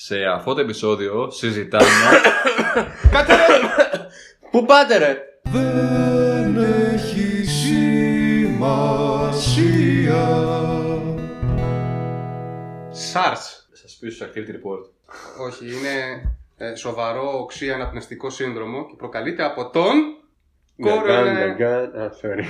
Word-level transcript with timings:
Σε 0.00 0.24
αυτό 0.24 0.54
το 0.54 0.60
επεισόδιο 0.60 1.30
συζητάμε. 1.30 1.84
Κάτσε 3.12 3.34
ρε! 3.34 3.42
Πού 4.50 4.64
πάτε 4.64 4.98
ρε! 4.98 5.18
Δεν 5.42 6.56
έχει 6.56 7.44
σημασία 7.44 8.66
SARS. 13.12 13.44
Σας 13.72 13.96
πει 14.00 14.10
στο 14.10 14.26
Activity 14.26 14.50
Report. 14.50 14.84
Όχι, 15.46 15.64
είναι 15.66 16.22
ε, 16.56 16.74
σοβαρό 16.74 17.38
οξύ 17.38 17.70
αναπνευστικό 17.72 18.30
σύνδρομο 18.30 18.86
και 18.86 18.94
προκαλείται 18.96 19.44
από 19.44 19.70
τον. 19.70 19.94
Κορονα... 20.80 21.32
Γκαγκάν, 21.32 22.00
α, 22.00 22.10
sorry. 22.22 22.44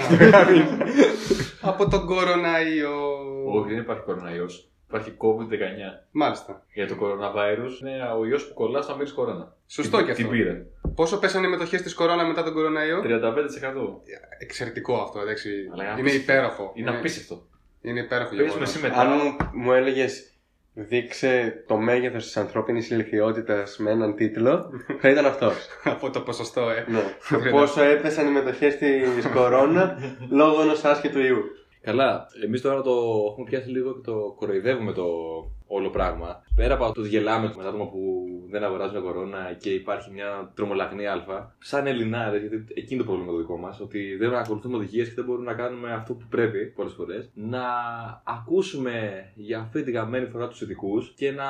από 1.71 1.89
τον 1.89 2.07
κοροναϊό. 2.07 3.19
Όχι, 3.55 3.69
δεν 3.69 3.79
υπάρχει 3.79 4.03
κοροναϊός. 4.03 4.69
Υπάρχει 4.89 5.13
COVID-19. 5.19 6.05
Μάλιστα. 6.11 6.63
Για 6.75 6.87
το 6.87 6.97
coronavirus 7.03 7.81
είναι 7.81 8.03
ο 8.19 8.25
ιό 8.27 8.37
που 8.37 8.55
κολλάς 8.55 8.85
στα 8.85 8.97
μύρι 8.97 9.11
κορώνα. 9.13 9.53
Σωστό 9.67 9.97
Την- 9.97 10.07
και 10.07 10.13
αυτό. 10.13 10.23
Την 10.23 10.33
πήρε. 10.33 10.63
Πόσο 10.95 11.19
πέσανε 11.19 11.47
οι 11.47 11.51
μετοχές 11.51 11.83
της 11.83 11.95
κορώνα 11.95 12.25
μετά 12.27 12.43
τον 12.43 12.53
κοροναϊό; 12.53 13.01
35%. 13.03 14.01
Εξαιρετικό 14.39 14.97
αυτό, 15.03 15.21
εντάξει. 15.21 15.49
Αλλά 15.73 15.83
είναι 15.83 15.93
Είναι 15.93 16.01
απίστευτο. 16.01 16.33
υπέροχο. 16.33 16.73
Είναι 16.75 16.91
απίστευτο. 16.91 17.47
Είναι 17.81 18.01
υπέροχο 18.01 18.29
Παίζουμε 18.29 18.49
γεγονός. 18.49 18.69
εσύ 18.75 18.83
μετά. 18.83 19.01
Αν 19.01 19.09
μου, 19.23 19.37
μου 19.63 19.73
έλεγες 19.73 20.33
δείξε 20.75 21.65
το 21.67 21.77
μέγεθος 21.77 22.25
της 22.25 22.37
ανθρώπινης 22.37 22.91
ηλικιότητας 22.91 23.77
με 23.79 23.91
έναν 23.91 24.15
τίτλο, 24.15 24.71
θα 25.01 25.09
ήταν 25.09 25.27
αυτός. 25.27 25.55
Από 25.85 26.11
το 26.11 26.21
ποσοστό, 26.21 26.71
ε. 26.71 26.85
ναι. 26.89 27.03
Το 27.45 27.51
πόσο 27.51 27.83
έπεσαν 27.83 28.27
οι 28.27 28.31
μετοχές 28.31 28.77
της 28.77 29.27
κορώνα 29.35 29.99
λόγω 30.41 30.63
ενός 30.63 30.85
άσχετου 30.85 31.19
ιού. 31.19 31.43
Καλά, 31.81 32.27
εμείς 32.45 32.61
τώρα 32.61 32.83
το 32.83 32.91
έχουμε 33.31 33.47
πιάσει 33.51 33.69
λίγο 33.69 33.95
και 33.95 34.01
το 34.01 34.35
κοροϊδεύουμε 34.37 34.93
το 34.93 35.07
όλο 35.67 35.91
πράγμα. 35.91 36.43
Πέρα 36.59 36.75
από 36.75 36.93
το 36.93 37.01
ότι 37.01 37.09
γελάμε 37.09 37.53
με 37.57 37.63
τα 37.63 37.69
άτομα 37.69 37.89
που 37.89 38.27
δεν 38.51 38.65
αγοράζουν 38.65 39.03
κορώνα 39.03 39.57
και 39.59 39.71
υπάρχει 39.71 40.11
μια 40.11 40.53
τρομολαγνή 40.55 41.07
Α, 41.07 41.55
σαν 41.59 41.87
Ελληνάρε, 41.87 42.39
γιατί 42.39 42.65
εκεί 42.75 42.95
είναι 42.95 43.03
το 43.03 43.09
πρόβλημα 43.09 43.33
το 43.33 43.39
δικό 43.39 43.57
μας, 43.57 43.81
ότι 43.81 44.17
δεν 44.17 44.35
ακολουθούμε 44.35 44.77
οδηγίες 44.77 45.09
και 45.09 45.15
δεν 45.15 45.25
μπορούμε 45.25 45.45
να 45.45 45.55
κάνουμε 45.55 45.93
αυτό 45.93 46.15
που 46.15 46.27
πρέπει 46.29 46.67
πολλές 46.67 46.93
φορές, 46.93 47.31
να 47.35 47.65
ακούσουμε 48.25 49.25
για 49.35 49.59
αυτή 49.59 49.83
τη 49.83 49.91
γαμμένη 49.91 50.27
φορά 50.27 50.49
τους 50.49 50.61
ειδικούς 50.61 51.13
και 51.17 51.31
να, 51.31 51.45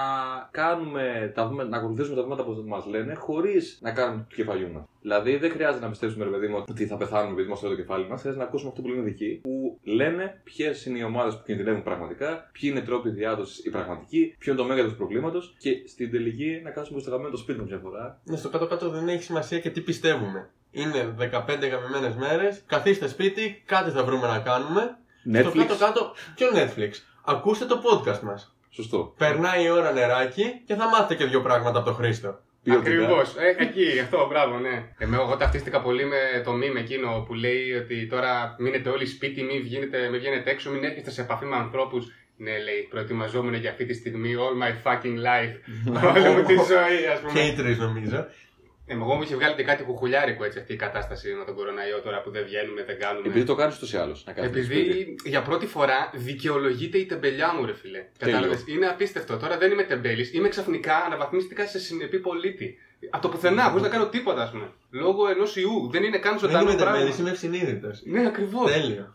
κάνουμε 0.50 1.32
τα, 1.34 1.46
βήμα- 1.46 1.64
να 1.64 1.76
ακολουθήσουμε 1.76 2.16
τα 2.16 2.22
βήματα 2.22 2.44
που 2.44 2.64
μας 2.66 2.86
λένε 2.86 3.14
χωρίς 3.14 3.78
να 3.82 3.90
κάνουμε 3.92 4.26
του 4.28 4.36
κεφαλιού 4.36 4.70
μας. 4.72 4.82
Δηλαδή 5.00 5.36
δεν 5.36 5.50
χρειάζεται 5.50 5.84
να 5.84 5.90
πιστέψουμε, 5.90 6.24
ρε 6.24 6.30
παιδί 6.30 6.46
μου, 6.46 6.64
ότι 6.68 6.86
θα 6.86 6.96
πεθάνουμε 6.96 7.32
επειδή 7.32 7.48
μα 7.48 7.56
το 7.56 7.76
κεφάλι 7.76 8.08
μας. 8.08 8.20
Χρειάζεται 8.20 8.42
να 8.42 8.48
ακούσουμε 8.48 8.70
αυτό 8.70 8.82
που 8.82 8.88
λένε 8.88 9.00
οι 9.00 9.04
ειδικοί, 9.04 9.40
που 9.42 9.78
λένε 9.82 10.40
ποιες 10.44 10.86
είναι 10.86 10.98
οι 10.98 11.02
ομάδες 11.02 11.36
που 11.36 11.42
κινδυνεύουν 11.44 11.82
πραγματικά, 11.82 12.50
ποιοι 12.52 12.70
είναι 12.72 12.78
οι 12.78 12.82
τρόποι 12.82 13.10
διάδοσης 13.10 13.64
οι 13.64 13.70
πραγματικοί, 13.70 14.34
ποιο 14.38 14.52
είναι 14.52 14.60
το 14.62 14.66
μέγεθος 14.68 14.90
του 14.92 14.97
προβλήματος 14.98 15.54
και 15.58 15.70
στην 15.86 16.10
τελική 16.10 16.60
να 16.64 16.70
κάτσουμε 16.70 17.00
στο 17.00 17.10
γαμμένο 17.10 17.30
το 17.30 17.36
σπίτι 17.36 17.58
μας 17.58 17.68
μια 17.68 17.78
φορά. 17.78 18.20
Ναι, 18.24 18.36
στο 18.36 18.48
κάτω-κάτω 18.48 18.88
δεν 18.90 19.08
έχει 19.08 19.22
σημασία 19.22 19.58
και 19.58 19.70
τι 19.70 19.80
πιστεύουμε. 19.80 20.50
Είναι 20.70 21.14
15 21.18 21.68
γαμημένες 21.70 22.14
μέρες, 22.16 22.62
καθίστε 22.66 23.08
σπίτι, 23.08 23.62
κάτι 23.66 23.90
θα 23.90 24.04
βρούμε 24.04 24.26
να 24.26 24.38
κάνουμε. 24.38 24.98
Στο 25.40 25.50
Netflix. 25.50 25.56
κάτω-κάτω, 25.56 26.14
ποιο 26.34 26.48
Netflix. 26.54 26.90
Ακούστε 27.24 27.64
το 27.64 27.80
podcast 27.84 28.20
μας. 28.20 28.56
Σωστό. 28.70 29.14
Περνάει 29.18 29.64
η 29.64 29.70
ώρα 29.70 29.92
νεράκι 29.92 30.62
και 30.66 30.74
θα 30.74 30.88
μάθετε 30.88 31.14
και 31.14 31.24
δύο 31.24 31.42
πράγματα 31.42 31.78
από 31.78 31.86
τον 31.86 31.94
Χρήστο. 31.94 32.38
Ποιοτικά. 32.62 32.90
Ακριβώς. 32.90 33.34
Ε, 33.36 33.56
εκεί, 33.58 34.00
αυτό, 34.00 34.26
μπράβο, 34.28 34.58
ναι. 34.58 34.88
Εμέ, 34.98 35.16
εγώ 35.16 35.36
ταυτίστηκα 35.36 35.82
πολύ 35.82 36.04
με 36.04 36.42
το 36.44 36.52
meme 36.52 36.76
εκείνο 36.76 37.24
που 37.26 37.34
λέει 37.34 37.72
ότι 37.72 38.06
τώρα 38.06 38.56
μείνετε 38.58 38.88
όλοι 38.88 39.06
σπίτι, 39.06 39.42
μην 39.42 39.62
βγαίνετε, 39.62 40.08
μην 40.08 40.20
βγαίνετε 40.20 40.50
έξω, 40.50 40.70
μην 40.70 40.84
έρχεστε 40.84 41.10
σε 41.10 41.20
επαφή 41.20 41.44
με 41.44 41.56
ανθρώπους. 41.56 42.06
Ναι, 42.40 42.50
λέει, 42.50 42.86
προετοιμαζόμουν 42.90 43.54
για 43.54 43.70
αυτή 43.70 43.84
τη 43.84 43.94
στιγμή 43.94 44.34
all 44.38 44.62
my 44.62 44.72
fucking 44.86 45.16
life. 45.28 45.54
Όλη 46.14 46.28
μου 46.28 46.42
τη 46.42 46.54
ζωή, 46.54 47.06
ας 47.12 47.20
Και 47.20 47.26
πούμε. 47.26 47.40
οι 47.40 47.52
τρει 47.52 47.76
νομίζω. 47.76 48.26
Ε, 48.90 48.94
εγώ 48.94 49.14
μου 49.14 49.22
είχε 49.22 49.34
βγάλει 49.34 49.54
και 49.54 49.62
κάτι 49.62 49.82
κουκουλιάρικο 49.82 50.44
έτσι 50.44 50.58
αυτή 50.58 50.72
η 50.72 50.76
κατάσταση 50.76 51.32
με 51.32 51.44
τον 51.44 51.54
κοροναϊό 51.54 52.00
τώρα 52.00 52.20
που 52.22 52.30
δεν 52.30 52.44
βγαίνουμε, 52.44 52.84
δεν 52.84 52.98
κάνουμε. 52.98 53.28
Επειδή 53.28 53.44
το 53.44 53.54
κάνεις 53.54 53.76
ούτως 53.76 53.92
ή 53.92 53.96
άλλως. 53.96 54.24
Επειδή 54.34 55.16
για 55.24 55.42
πρώτη 55.42 55.66
φορά 55.66 56.10
δικαιολογείται 56.14 56.98
η 56.98 57.06
τεμπελιά 57.06 57.54
μου, 57.54 57.66
ρε 57.66 57.74
φιλέ. 57.74 58.04
Κατάλαβες; 58.18 58.64
Είναι 58.66 58.86
απίστευτο. 58.86 59.36
Τώρα 59.36 59.58
δεν 59.58 59.70
είμαι 59.70 59.82
τεμπέλης. 59.82 60.32
Είμαι 60.34 60.48
ξαφνικά 60.48 60.96
αναβαθμίστηκα 60.96 61.66
σε 61.66 61.78
συνεπή 61.78 62.18
πολίτη. 62.18 62.78
Από 63.10 63.22
το 63.22 63.28
πουθενά, 63.28 63.62
χωρίς 63.62 63.82
να 63.82 63.88
κάνω 63.88 64.06
τίποτα, 64.08 64.42
ας 64.42 64.50
πούμε. 64.50 64.70
Λόγω 64.90 65.28
ενός 65.28 65.56
ιού. 65.56 65.88
Δεν 65.92 66.02
είναι 66.02 66.18
καν 66.18 66.30
Δεν 66.38 66.40
ζωντανό 66.40 66.70
είμαι 66.70 66.78
πράγμα. 66.80 66.96
τεμπέλης, 66.96 67.18
είμαι 67.18 67.30
ευσυνείδητος. 67.30 68.02
Ναι, 68.04 68.26
ακριβώς. 68.26 68.72
Τέλειο. 68.72 69.14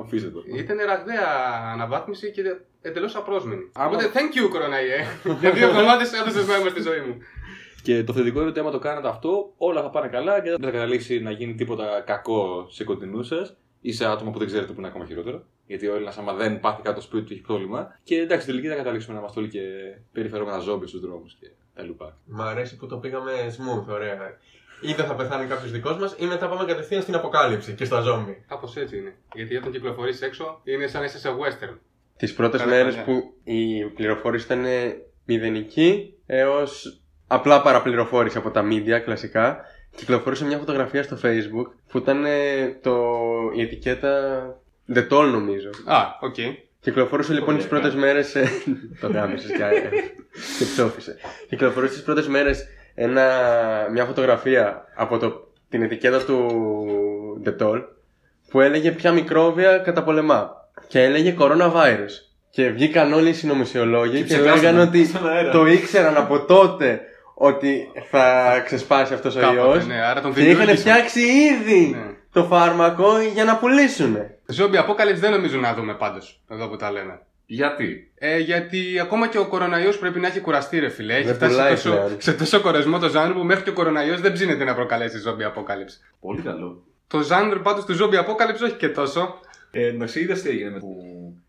Αφήστε 0.00 0.28
το. 0.30 0.42
Ήταν 0.56 0.76
ραγδαία 0.86 1.26
αναβάθμιση 1.72 2.30
και 2.30 2.42
εντελώς 2.82 3.16
απρόσμενη. 3.16 3.70
Άμα- 3.72 3.88
Οπότε, 3.88 4.10
thank 4.14 4.44
you, 4.46 4.48
κοροναϊέ. 4.50 4.96
για 5.40 5.50
δύο 5.52 5.68
εβδομάδες 5.68 6.12
έδωσες 6.12 6.46
νόημα 6.46 6.68
στη 6.70 6.82
ζωή 6.82 7.00
μου. 7.00 7.16
Και 7.82 8.04
το 8.04 8.12
θετικό 8.12 8.40
είναι 8.40 8.48
ότι 8.48 8.60
άμα 8.60 8.70
το 8.70 8.78
κάνετε 8.78 9.08
αυτό, 9.08 9.52
όλα 9.56 9.82
θα 9.82 9.90
πάνε 9.90 10.08
καλά 10.08 10.40
και 10.40 10.50
δεν 10.50 10.58
θα 10.62 10.70
καταλήξει 10.70 11.20
να 11.20 11.30
γίνει 11.30 11.54
τίποτα 11.54 12.02
κακό 12.06 12.66
σε 12.70 12.84
κοντινούς 12.84 13.26
σας 13.26 13.56
ή 13.80 13.92
σε 13.92 14.04
άτομα 14.06 14.30
που 14.30 14.38
δεν 14.38 14.46
ξέρετε 14.46 14.72
που 14.72 14.78
είναι 14.78 14.88
ακόμα 14.88 15.04
χειρότερο. 15.04 15.42
Γιατί 15.66 15.86
ο 15.88 15.94
Έλληνας, 15.94 16.18
άμα 16.18 16.32
δεν 16.32 16.60
πάθει 16.60 16.82
κάτω 16.82 17.00
στο 17.00 17.10
σπίτι 17.10 17.26
του, 17.26 17.32
έχει 17.32 17.42
πρόβλημα. 17.42 17.98
Και 18.04 18.16
εντάξει, 18.16 18.46
τελική 18.46 18.68
θα 18.68 18.74
καταλήξουμε 18.74 19.14
να 19.14 19.20
είμαστε 19.20 19.40
όλοι 19.40 19.48
και 19.48 19.60
περιφερόμενα 20.12 20.58
ζόμπι 20.58 20.86
στους 20.86 21.00
δρόμους 21.00 21.36
και 21.40 21.46
τα 21.74 21.82
λοιπά. 21.82 22.16
Μ' 22.26 22.40
αρέσει 22.40 22.76
που 22.76 22.86
το 22.86 22.96
πήγαμε 22.96 23.32
smooth, 23.56 23.86
ωραία. 23.92 24.38
Ή 24.82 24.92
δεν 24.94 25.06
θα 25.06 25.14
πεθάνει 25.14 25.46
κάποιος 25.46 25.70
δικός 25.70 25.96
μας, 25.98 26.14
ή 26.18 26.24
μετά 26.26 26.48
πάμε 26.48 26.64
κατευθείαν 26.64 27.02
στην 27.02 27.14
αποκάλυψη 27.14 27.72
και 27.72 27.84
στα 27.84 28.00
ζόμπι. 28.00 28.44
Κάπως 28.48 28.76
έτσι 28.76 28.96
είναι. 28.98 29.14
Γιατί 29.34 29.56
όταν 29.56 29.72
κυκλοφορείς 29.72 30.20
έξω, 30.22 30.60
είναι 30.64 30.86
σαν 30.86 31.00
να 31.00 31.06
είσαι 31.06 31.18
σε 31.18 31.28
western. 31.28 31.78
Τις 32.16 32.34
πρώτες 32.34 32.60
Καλά, 32.60 32.72
μέρες 32.72 32.94
καλά. 32.94 33.04
που 33.06 33.34
η 33.44 33.84
πληροφόρηση 33.84 34.44
ήταν 34.44 34.64
μηδενική 35.24 36.14
έως 36.26 37.00
απλά 37.26 37.62
παραπληροφόρηση 37.62 38.38
από 38.38 38.50
τα 38.50 38.64
media 38.70 39.00
κλασικά 39.04 39.60
κυκλοφορούσε 39.96 40.44
μια 40.44 40.58
φωτογραφία 40.58 41.02
στο 41.02 41.18
facebook 41.22 41.66
που 41.88 41.98
ήταν 41.98 42.24
ε, 42.24 42.68
το, 42.82 42.96
η 43.56 43.60
ετικέτα 43.62 44.44
Dettol 44.94 45.28
νομίζω. 45.32 45.70
Α, 45.84 45.98
οκ. 46.20 46.34
Κυκλοφορούσε 46.80 47.32
λοιπόν 47.32 47.56
τις 47.56 47.66
πρώτες 47.66 47.94
μέρες 47.94 48.34
ε, 48.34 48.48
το 49.00 49.06
γάμησες 49.08 49.50
και, 49.56 49.62
ε, 49.62 49.88
και 50.58 50.64
ψόφησε. 50.64 51.16
Κυκλοφορούσε 51.48 51.92
τις 51.92 52.02
πρώτες 52.02 52.28
μέρες 52.28 52.66
ένα, 52.94 53.22
μια 53.92 54.04
φωτογραφία 54.04 54.84
από 54.94 55.18
το, 55.18 55.48
την 55.68 55.82
ετικέτα 55.82 56.24
του 56.24 56.46
Dettol 57.46 57.82
που 58.50 58.60
έλεγε 58.60 58.90
ποια 58.90 59.12
μικρόβια 59.12 59.78
καταπολεμά 59.78 60.50
και 60.88 61.02
έλεγε 61.02 61.36
coronavirus. 61.38 62.10
Και 62.50 62.68
βγήκαν 62.68 63.12
όλοι 63.12 63.28
οι 63.28 63.32
συνωμοσιολόγοι 63.32 64.18
και, 64.18 64.24
ψεκάζανε 64.24 64.54
λέγανε 64.60 64.80
ότι 64.80 65.04
στον 65.06 65.28
αέρα. 65.28 65.50
το 65.50 65.66
ήξεραν 65.66 66.16
από 66.16 66.44
τότε 66.44 67.00
ότι 67.34 67.88
θα 68.10 68.58
ξεσπάσει 68.64 69.14
αυτός 69.14 69.36
ο 69.36 69.40
Κάποτε, 69.40 69.58
ιός 69.58 69.86
ναι, 69.86 70.00
άρα 70.00 70.20
τον 70.20 70.34
και 70.34 70.40
είχαν 70.40 70.50
δημιούργησαν. 70.56 70.76
φτιάξει 70.94 71.20
ήδη 71.20 71.90
Ναι. 71.96 72.14
το 72.32 72.44
φάρμακο 72.44 73.20
για 73.34 73.44
να 73.44 73.56
πουλήσουν. 73.56 74.16
Zombie 74.56 74.78
Apocalypse 74.86 75.14
δεν 75.18 75.30
νομίζω 75.30 75.58
να 75.58 75.74
δούμε 75.74 75.94
πάντως. 75.94 76.40
Εδώ 76.50 76.68
που 76.68 76.76
τα 76.76 76.90
λέμε. 76.92 77.20
Γιατί; 77.46 78.10
Ε, 78.14 78.38
γιατί 78.38 78.98
ακόμα 79.00 79.28
και 79.28 79.38
ο 79.38 79.46
κοροναϊός 79.46 79.98
πρέπει 79.98 80.20
να 80.20 80.26
έχει 80.26 80.40
κουραστεί, 80.40 80.78
ρε 80.78 80.88
φιλέ. 80.88 81.14
Έχει 81.14 81.24
Δεν 81.24 81.34
φτάσει 81.34 81.52
σε 81.52 81.58
πουλάει 81.58 81.74
τόσο, 81.74 81.90
πλέον. 81.90 82.16
σε 82.18 82.32
τόσο 82.32 82.60
κορεσμό 82.60 82.98
το 82.98 83.08
ζάνρ 83.08 83.32
που 83.32 83.44
μέχρι 83.44 83.62
και 83.62 83.70
ο 83.70 83.72
κοροναϊός 83.72 84.20
δεν 84.20 84.32
ψήνεται 84.32 84.64
να 84.64 84.74
προκαλέσει 84.74 85.22
zombie 85.26 85.52
apocalypse. 85.52 86.16
Πολύ 86.20 86.42
καλό. 86.42 86.82
Το 87.06 87.20
ζάνρ 87.20 87.58
πάντως 87.58 87.84
του 87.84 87.96
zombie 88.00 88.18
apocalypse 88.18 88.62
όχι 88.64 88.76
και 88.76 88.88
τόσο. 88.88 89.38
Ε, 89.70 89.92
να 89.92 90.06
είδε 90.14 90.34
τι 90.34 90.48
έγινε 90.48 90.70
με 90.70 90.78
που 90.78 90.96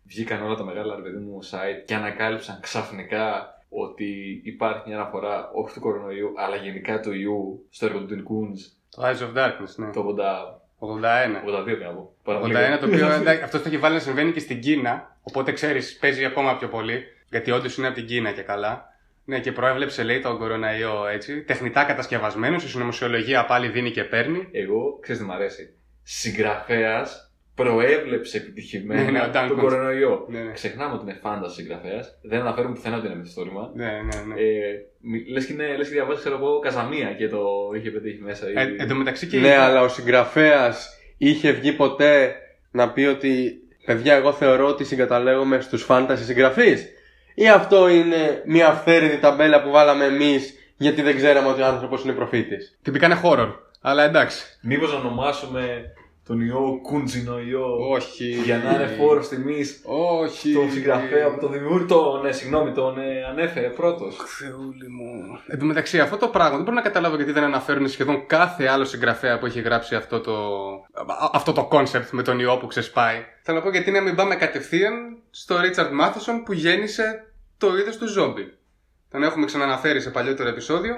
βγήκαν 0.06 0.42
όλα 0.42 0.54
τα 0.54 0.64
μεγάλα 0.64 0.96
ρε 0.96 1.02
παιδί 1.02 1.16
μου 1.16 1.38
site 1.50 1.82
και 1.84 1.94
ανακάλυψαν 1.94 2.58
ξαφνικά 2.60 3.54
ότι 3.68 4.40
υπάρχει 4.44 4.82
μια 4.86 4.96
αναφορά 4.96 5.50
όχι 5.54 5.74
του 5.74 5.80
κορονοϊού 5.80 6.32
αλλά 6.36 6.56
γενικά 6.56 7.00
του 7.00 7.12
ιού 7.12 7.66
στο 7.70 7.86
έργο 7.86 7.98
του 7.98 8.06
Dean 8.10 8.18
Koontz 8.18 8.58
Το 8.90 9.02
Eyes 9.02 9.22
of 9.22 9.38
Darkness, 9.38 9.74
ναι. 9.76 9.90
το 9.90 10.16
81. 10.18 10.64
80, 10.80 10.86
82 10.86 11.76
κάπου. 11.80 12.14
81 12.24 12.78
το 12.80 12.86
οποίο 12.86 13.06
αυτός 13.44 13.62
το 13.62 13.68
έχει 13.68 13.78
βάλει 13.78 13.94
να 13.94 14.00
συμβαίνει 14.00 14.32
και 14.32 14.40
στην 14.40 14.60
Κίνα. 14.60 15.13
Οπότε 15.26 15.52
ξέρεις, 15.52 15.96
παίζει 15.96 16.24
ακόμα 16.24 16.56
πιο 16.58 16.68
πολύ. 16.68 17.04
Γιατί 17.30 17.50
όντως 17.50 17.76
είναι 17.76 17.86
από 17.86 17.96
την 17.96 18.06
Κίνα 18.06 18.32
και 18.32 18.42
καλά. 18.42 18.92
Ναι, 19.24 19.40
και 19.40 19.52
προέβλεψε, 19.52 20.02
λέει, 20.02 20.20
τον 20.20 20.38
κοροναϊό 20.38 21.06
έτσι. 21.12 21.42
Τεχνητά 21.42 21.84
κατασκευασμένος, 21.84 22.64
η 22.64 22.68
συνωμοσιολογία 22.68 23.44
πάλι 23.44 23.68
δίνει 23.68 23.90
και 23.90 24.04
παίρνει. 24.04 24.48
Εγώ, 24.52 24.98
ξέρεις 25.02 25.20
τι 25.20 25.26
μ' 25.26 25.32
αρέσει; 25.32 25.74
Συγγραφέας 26.02 27.32
προέβλεψε 27.54 28.36
επιτυχημένα 28.36 29.02
Ναι, 29.02 29.10
ναι, 29.10 29.20
ο 29.20 29.24
Dan 29.30 29.46
τον 29.48 29.56
Kuntz. 29.58 29.60
κορονοϊό. 29.60 30.26
Ναι, 30.28 30.40
ναι. 30.42 30.52
Ξεχνάμε 30.52 30.94
ότι 30.94 31.02
είναι 31.02 31.18
φάντας 31.22 31.54
συγγραφέας. 31.54 32.18
Δεν 32.22 32.40
αναφέρουμε 32.40 32.74
πουθενά 32.74 32.96
ότι 32.96 33.06
είναι 33.06 33.16
μυθιστόρημα. 33.16 33.70
Ναι, 33.74 33.84
ναι, 33.86 34.34
ναι. 34.34 34.40
Ε, 34.40 34.80
μη- 35.00 35.28
λες 35.28 35.46
και, 35.46 35.52
είναι, 35.52 35.76
λες 35.76 35.86
και 35.88 35.94
διαβάζεις, 35.94 36.20
ξέρω 36.20 36.36
εγώ, 36.36 36.58
Καζαμία 36.58 37.12
και 37.12 37.28
το 37.28 37.42
είχε 37.76 37.90
πετύχει 37.90 38.20
μέσα. 38.22 38.50
ή- 38.50 38.52
Ε, 38.56 38.74
εν 38.82 38.88
τω 38.88 38.94
μεταξύ 38.94 39.26
και. 39.26 39.36
η- 39.36 39.40
Ναι, 39.40 39.56
αλλά 39.56 39.82
ο 39.82 39.88
συγγραφέας 39.88 40.98
είχε 41.18 41.50
βγει 41.52 41.72
ποτέ 41.72 42.34
να 42.70 42.92
πει 42.92 43.02
ότι 43.04 43.58
παιδιά, 43.84 44.14
εγώ 44.14 44.32
θεωρώ 44.32 44.68
ότι 44.68 44.84
συγκαταλέγομαι 44.84 45.60
στους 45.60 45.82
φάντασης 45.82 46.26
συγγραφείς. 46.26 46.86
Ή 47.34 47.48
αυτό 47.48 47.88
είναι 47.88 48.42
μια 48.46 48.68
αυθαίρετη 48.68 49.18
ταμπέλα 49.18 49.62
που 49.62 49.70
βάλαμε 49.70 50.04
εμείς 50.04 50.54
γιατί 50.76 51.02
δεν 51.02 51.16
ξέραμε 51.16 51.48
ότι 51.48 51.60
ο 51.60 51.66
άνθρωπος 51.66 52.04
είναι 52.04 52.12
προφήτης. 52.12 52.78
Την 52.82 52.92
πήκανε 52.92 53.20
horror. 53.22 53.52
Αλλά 53.80 54.02
εντάξει. 54.02 54.58
Μήπως 54.60 54.92
να 54.92 54.98
ονομάσουμε 54.98 55.84
τον 56.26 56.40
ιό 56.40 56.78
Κούντζινο 56.82 57.38
ιό. 57.40 57.88
Όχι. 57.90 58.24
Για 58.24 58.58
να 58.58 58.70
είναι 58.74 58.86
φόρος 58.86 59.28
τιμής 59.28 59.80
Όχι. 60.22 60.52
τον 60.52 60.70
συγγραφέα 60.70 61.30
που 61.30 61.38
τον 61.40 61.52
δημιούργησε. 61.52 61.86
Το, 61.86 62.20
ναι, 62.22 62.32
συγγνώμη, 62.32 62.72
τον 62.72 62.98
ε, 62.98 63.24
ανέφερε 63.30 63.68
πρώτος. 63.68 64.16
Θεούλη 64.26 64.88
μου. 64.88 65.38
Εν 65.46 65.58
τω 65.58 65.64
μεταξύ, 65.64 66.00
αυτό 66.00 66.16
το 66.16 66.28
πράγμα 66.28 66.54
δεν 66.54 66.62
μπορώ 66.64 66.76
να 66.76 66.82
καταλάβω 66.82 67.16
γιατί 67.16 67.32
δεν 67.32 67.42
αναφέρουν 67.42 67.88
σχεδόν 67.88 68.26
κάθε 68.26 68.66
άλλο 68.66 68.84
συγγραφέα 68.84 69.38
που 69.38 69.46
έχει 69.46 69.60
γράψει 69.60 69.94
αυτό 69.94 70.20
το, 70.20 70.32
α- 70.94 71.30
αυτό 71.32 71.52
το 71.52 71.68
concept 71.72 72.08
με 72.10 72.22
τον 72.22 72.38
ιό 72.38 72.56
που 72.56 72.66
ξεσπάει. 72.66 73.24
Θέλω 73.42 73.58
να 73.58 73.64
πω 73.64 73.70
γιατί 73.70 73.90
να 73.90 74.00
μην 74.00 74.14
πάμε 74.14 74.34
κατευθείαν 74.34 75.16
στο 75.30 75.56
Richard 75.56 76.00
Matheson 76.02 76.42
που 76.44 76.52
γέννησε 76.52 77.32
το 77.58 77.76
είδος 77.78 77.96
του 77.96 78.06
ζόμπι. 78.08 78.52
Τον 79.10 79.22
έχουμε 79.22 79.46
ξαναναφέρει 79.46 80.00
σε 80.00 80.10
παλιότερο 80.10 80.48
επεισόδιο. 80.48 80.94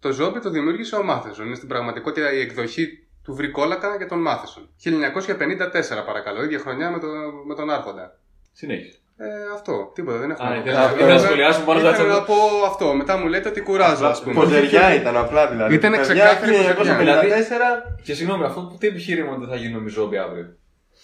Το 0.00 0.12
ζόμπι 0.12 0.40
το 0.40 0.50
δημιούργησε 0.50 0.96
ο 0.96 1.02
Μάθεσον. 1.02 1.46
Είναι 1.46 1.54
στην 1.54 1.68
πραγματικότητα 1.68 2.32
η 2.32 2.40
εκδοχή 2.40 3.08
του 3.24 3.34
Βρικόλακα 3.34 3.96
για 3.96 4.08
τον 4.08 4.20
Μάθεσον. 4.20 4.68
1954 4.84 6.06
παρακαλώ, 6.06 6.42
ίδια 6.44 6.58
χρονιά 6.58 6.90
με, 6.90 6.98
το, 6.98 7.06
με 7.46 7.54
τον 7.54 7.70
Άρχοντα. 7.70 8.18
Συνέχισε. 8.52 8.98
Ε, 9.16 9.26
αυτό, 9.54 9.90
τίποτα, 9.94 10.18
δεν 10.18 10.30
έχω 10.30 10.42
Α, 10.44 10.48
να 10.48 10.54
πω. 10.54 10.60
ήθελα 10.60 10.86
να- 10.86 10.92
ήθελα 10.94 11.12
να 11.14 11.18
σχολιάσουμε 11.18 11.66
πάνω 11.66 11.78
Ήθελα 11.80 11.96
κάτω. 11.96 12.08
να 12.08 12.22
πω 12.22 12.34
αυτό. 12.66 12.94
Μετά 12.94 13.16
μου 13.16 13.26
λέτε 13.26 13.48
ότι 13.48 13.60
κουράζω, 13.60 14.06
ας 14.06 14.22
πούμε. 14.22 14.34
Ποδεριά 14.34 14.94
ήταν 14.94 15.16
απλά 15.16 15.48
δηλαδή. 15.48 15.74
Ήτανε 15.74 15.96
Παιδιά, 15.96 16.14
ξεκάθαρη 16.14 16.56
1954. 16.56 17.96
Και 18.02 18.14
συγγνώμη, 18.14 18.44
αυτό 18.44 18.76
τι 18.78 18.86
επιχείρημα 18.86 19.30
ότι 19.30 19.40
δεν 19.40 19.48
θα 19.48 19.56
γίνουμε 19.56 19.88
ζόμπι 19.88 20.18
αύριο; 20.18 20.56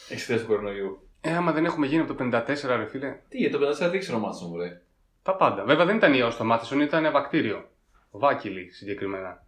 Εξαιτία 0.09 0.39
του 0.43 0.47
κορονοϊού. 0.47 1.09
Ε, 1.21 1.37
άμα 1.37 1.53
δεν 1.53 1.65
έχουμε 1.65 1.87
γίνει 1.87 2.01
από 2.03 2.15
το 2.15 2.25
54, 2.25 2.77
ρε 2.77 2.87
φίλε. 2.87 3.17
Τι, 3.29 3.39
για 3.39 3.51
το 3.51 3.59
54 3.59 3.91
δεν 3.91 3.99
ξέρω 3.99 4.19
μάθημα 4.19 4.49
μου 4.51 4.57
λέει. 4.57 4.81
Τα 5.23 5.35
πάντα. 5.37 5.65
Βέβαια 5.65 5.85
δεν 5.85 5.97
ήταν 5.97 6.15
ιός 6.15 6.37
το 6.37 6.45
Μάθεσον, 6.45 6.81
ήταν 6.81 7.13
βακτήριο. 7.13 7.69
Βάκυλη 8.11 8.71
συγκεκριμένα. 8.73 9.46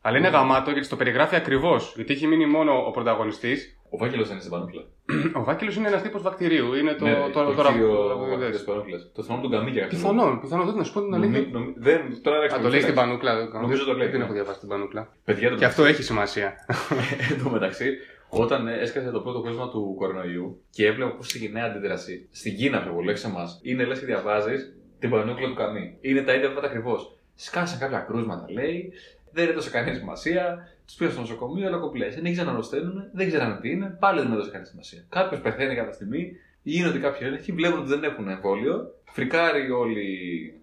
Αλλά 0.00 0.18
είναι 0.18 0.28
γαμάτο 0.28 0.70
γιατί 0.70 0.88
το 0.88 0.96
περιγράφει 0.96 1.36
ακριβώς. 1.36 1.92
Γιατί 1.96 2.12
έχει 2.12 2.26
μείνει 2.26 2.46
μόνο 2.46 2.86
ο 2.86 2.90
πρωταγωνιστής. 2.90 3.72
Ο 3.90 3.96
Βάγγελο 3.96 4.22
δεν 4.22 4.30
είναι 4.32 4.40
στην 4.40 4.52
πανούκλα. 4.52 4.82
Ο 5.40 5.44
Βάκυλος 5.44 5.76
είναι 5.76 5.88
ένας 5.88 6.02
τύπος 6.02 6.22
βακτηρίου. 6.22 6.74
Είναι 6.74 6.92
το. 6.92 7.04
Ναι, 7.04 7.14
το, 7.32 7.44
το, 7.44 7.54
το, 7.54 7.62
κύριος 7.72 7.96
το- 8.08 8.18
Βάγγελος 8.18 8.50
της 8.56 8.64
πανούκλας. 8.64 9.10
Το 9.14 9.22
θυμάμαι 9.22 9.42
τον 9.42 9.50
Καμίγια. 9.50 9.86
Πιθανόν, 9.86 10.40
πιθανόν 10.40 10.66
δεν 10.66 10.74
να 10.74 10.84
σου 10.84 10.92
πω 10.92 11.00
την 11.02 11.14
αλήθεια. 11.14 11.38
Νομι- 11.38 11.52
νομι- 11.52 11.74
Δεν, 11.78 12.22
τώρα 12.22 12.36
Α, 12.36 12.38
έρεξα 12.38 12.60
το 12.60 12.68
λέει 12.68 12.80
στην 12.80 12.94
πανούκλα. 12.94 13.48
Νομίζω 13.52 13.84
το 13.84 13.92
λέει. 13.92 14.08
Δεν 14.08 14.20
έχω 14.20 14.32
διαβάσει 14.32 14.58
την 14.58 14.68
πανούκλα. 14.68 15.12
Παιδιά, 15.24 15.50
το 15.50 15.56
Και 15.56 15.64
αυτό 15.64 15.84
έχει 15.84 16.02
σημασία. 16.02 16.54
Εν 17.30 17.42
τω 17.44 17.50
μεταξύ, 17.50 17.86
όταν 18.28 18.68
ε, 18.68 18.78
έσκασε 18.78 19.10
το 19.10 19.20
πρώτο 19.20 19.40
κρούσμα 19.40 19.68
του 19.68 19.94
κορονοϊού 19.98 20.62
και 20.70 20.86
έβλεπα 20.86 21.10
πώς 21.16 21.26
ξεκινάει 21.26 21.62
η 21.62 21.70
αντίδραση 21.70 22.28
στην 22.32 22.56
Κίνα, 22.56 22.82
πιο 22.82 22.92
πολύ, 22.92 23.08
όχι 23.08 23.18
σε 23.18 23.26
εμάς, 23.26 23.60
είναι 23.62 23.84
λες 23.84 23.98
και 23.98 24.06
διαβάζεις 24.06 24.72
την 24.98 25.10
πανούκλα 25.10 25.48
του 25.48 25.54
Καμί. 25.54 25.96
Είναι 26.00 26.22
τα 26.22 26.34
ίδια 26.34 26.48
βήματα 26.48 26.66
ακριβώς. 26.66 27.12
Σκάσαν 27.34 27.78
κάποια 27.78 27.98
κρούσματα, 27.98 28.46
λέει, 28.52 28.92
δεν 29.38 29.48
έδωσε 29.48 29.70
κανένα 29.70 29.96
σημασία, 29.96 30.68
τους 30.86 30.94
πήγαν 30.94 31.12
στο 31.12 31.20
νοσοκομείο, 31.20 31.66
αλλά 31.66 31.78
κομπλέ. 31.78 32.10
Συνέχιζαν 32.10 32.46
να 32.46 32.52
αρρωσταίνουν, 32.52 33.10
δεν 33.12 33.26
ξέραν 33.26 33.60
τι 33.60 33.70
είναι, 33.70 33.96
πάλι 34.00 34.20
δεν 34.20 34.32
έδωσε 34.32 34.50
κανένα 34.50 34.68
σημασία. 34.68 35.04
Κάποιος 35.08 35.40
πεθαίνει 35.40 35.74
κάποια 35.74 35.92
στιγμή, 35.92 36.32
γίνονται 36.62 36.98
κάποιοι 36.98 37.20
έλεγχοι, 37.28 37.52
βλέπουν 37.52 37.78
ότι 37.78 37.88
δεν 37.88 38.04
έχουν 38.04 38.28
εμβόλιο, 38.28 38.94
φρικάρει 39.04 39.70
όλη, 39.70 40.08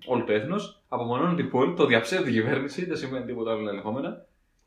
όλο 0.06 0.24
το 0.24 0.34
έθνος, 0.34 0.84
απομονώνει 0.88 1.36
την 1.36 1.50
πόλη, 1.50 1.74
το 1.74 1.86
διαψεύδει 1.86 2.30
η 2.30 2.34
κυβέρνηση, 2.34 2.86
δεν 2.86 2.98
σημαίνει 2.98 3.26
τίποτα, 3.26 3.52
όλα 3.52 3.70
ελεγχόμενα. 3.70 4.26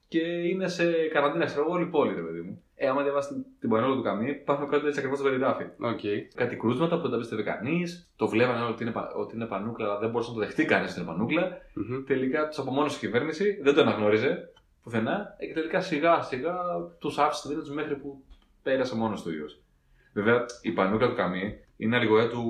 Και 0.08 0.20
είναι 0.20 0.69
σε 0.69 0.93
καραντίνα, 0.93 1.44
ξέρω 1.44 1.61
εγώ, 1.61 1.72
όλη 1.72 1.84
η 1.84 1.88
πόλη, 1.88 2.14
ρε 2.14 2.20
παιδί 2.20 2.40
μου. 2.40 2.62
Ε, 2.80 2.88
άμα 2.88 3.02
διαβάσεις 3.02 3.32
την, 3.32 3.44
την 3.60 3.69
πανούκλα 3.69 3.94
του 3.94 4.02
Καμί, 4.02 4.31
υπάρχουν 4.30 4.69
κάτι 4.69 4.86
έτσι 4.86 4.98
ακριβώς 4.98 5.19
το 5.20 5.25
περιγράφει. 5.25 5.64
Οκ. 5.80 6.00
Κάτι 6.34 6.56
κρούσματα 6.56 6.96
που 6.96 7.02
δεν 7.02 7.10
τα 7.10 7.16
πίστευε 7.19 7.42
κανείς, 7.42 8.12
το 8.16 8.28
βλέπανε 8.28 8.62
όλοι 8.62 8.72
ότι 8.72 8.82
είναι, 8.82 8.92
πα- 8.92 9.12
ότι 9.16 9.34
είναι 9.36 9.46
πανούκλα, 9.46 9.86
αλλά 9.88 9.98
δεν 9.98 10.10
μπορούσε 10.10 10.30
να 10.30 10.36
το 10.36 10.42
δεχτεί 10.42 10.64
κανείς 10.64 10.90
ότι 10.90 11.00
είναι 11.00 11.08
πανούκλα. 11.08 11.48
Μμμ. 11.75 12.04
Τελικά 12.04 12.48
τους 12.48 12.58
απομόνωσε 12.58 12.96
η 12.96 12.98
κυβέρνηση, 12.98 13.58
δεν 13.62 13.75
το 13.75 13.80
αναγνώριζε 13.80 14.52
πουθενά 14.82 15.34
ε, 15.38 15.46
και 15.46 15.52
τελικά 15.52 15.80
σιγά 15.80 16.22
σιγά 16.22 16.54
τους 16.98 17.19
άφησε 17.19 17.42
τη 17.42 17.48
δύναμη 17.48 17.66
τους 17.66 17.75
μέχρι 17.76 17.96
που 17.96 18.25
πέρασε 18.62 18.96
μόνος 18.96 19.22
του 19.22 19.30
ιό. 19.30 19.46
Βέβαια, 20.12 20.44
η 20.62 20.70
πανούκλα 20.72 21.08
του 21.08 21.14
καμί 21.14 21.54
είναι 21.76 21.96
αλληγορία 21.96 22.28
του 22.28 22.42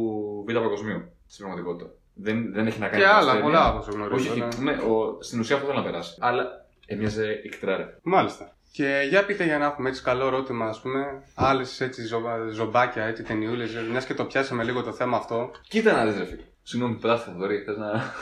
Β' 0.48 0.52
Παγκοσμίου 0.52 1.02
στην 1.26 1.44
πραγματικότητα. 1.44 1.90
Δεν, 2.14 2.52
δεν 2.52 2.66
έχει 2.66 2.80
να 2.80 2.88
κάνει 2.88 3.02
Και 3.02 3.08
με 3.08 3.14
άλλα 3.14 3.30
ασθένεια. 3.30 3.42
πολλά 3.44 3.74
όπω 3.74 3.90
γνωρίζω. 3.92 4.30
Όχι, 4.30 4.40
αλλά- 4.40 4.48
όχι. 4.48 4.62
Ναι, 4.62 4.72
ο, 4.72 5.18
στην 5.22 5.40
ουσία 5.40 5.54
αυτό 5.56 5.66
θέλω 5.68 5.78
να 5.78 5.84
περάσει. 5.84 6.16
Αλλά 6.20 6.66
έμοιαζε 6.86 7.40
ικτράρε. 7.44 7.98
Μάλιστα. 8.02 8.56
Και 8.72 9.06
για 9.08 9.24
πείτε 9.26 9.44
για 9.44 9.58
να 9.58 9.66
έχουμε 9.66 9.88
έτσι 9.88 10.02
καλό 10.02 10.26
ερώτημα, 10.26 10.66
ας 10.66 10.80
πούμε, 10.80 11.22
άλλες 11.34 11.80
έτσι 11.80 12.02
ζω- 12.06 12.48
ζομπάκια, 12.52 13.04
έτσι 13.04 13.22
ταινιούλες, 13.22 13.74
μιας 13.90 14.04
και 14.04 14.14
το 14.14 14.24
πιάσαμε 14.24 14.64
λίγο 14.64 14.82
το 14.82 14.92
θέμα 14.92 15.16
αυτό. 15.16 15.50
Κοίτα 15.68 15.92
να 15.92 16.04
δεις, 16.10 16.18
ρε 16.18 16.24
φίλε. 16.24 16.42
Συγγνώμη, 16.62 16.94
πετάστε 16.94 17.30
Θοδωρή, 17.30 17.62
θες 17.62 17.76
να. 17.76 18.12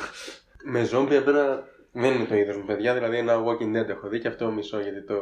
Με 0.65 0.85
ζόμπι 0.85 1.15
εμένα 1.15 1.63
δεν 1.93 2.13
είναι 2.15 2.25
το 2.25 2.35
είδο 2.35 2.59
μου, 2.59 2.65
παιδιά. 2.65 2.95
Δηλαδή 2.95 3.17
ένα 3.19 3.35
Walking 3.45 3.77
Dead 3.81 3.89
έχω 3.89 4.09
δει 4.09 4.19
και 4.19 4.29
αυτό 4.29 4.51
μισό 4.51 4.81
γιατί 4.81 5.03
το, 5.03 5.15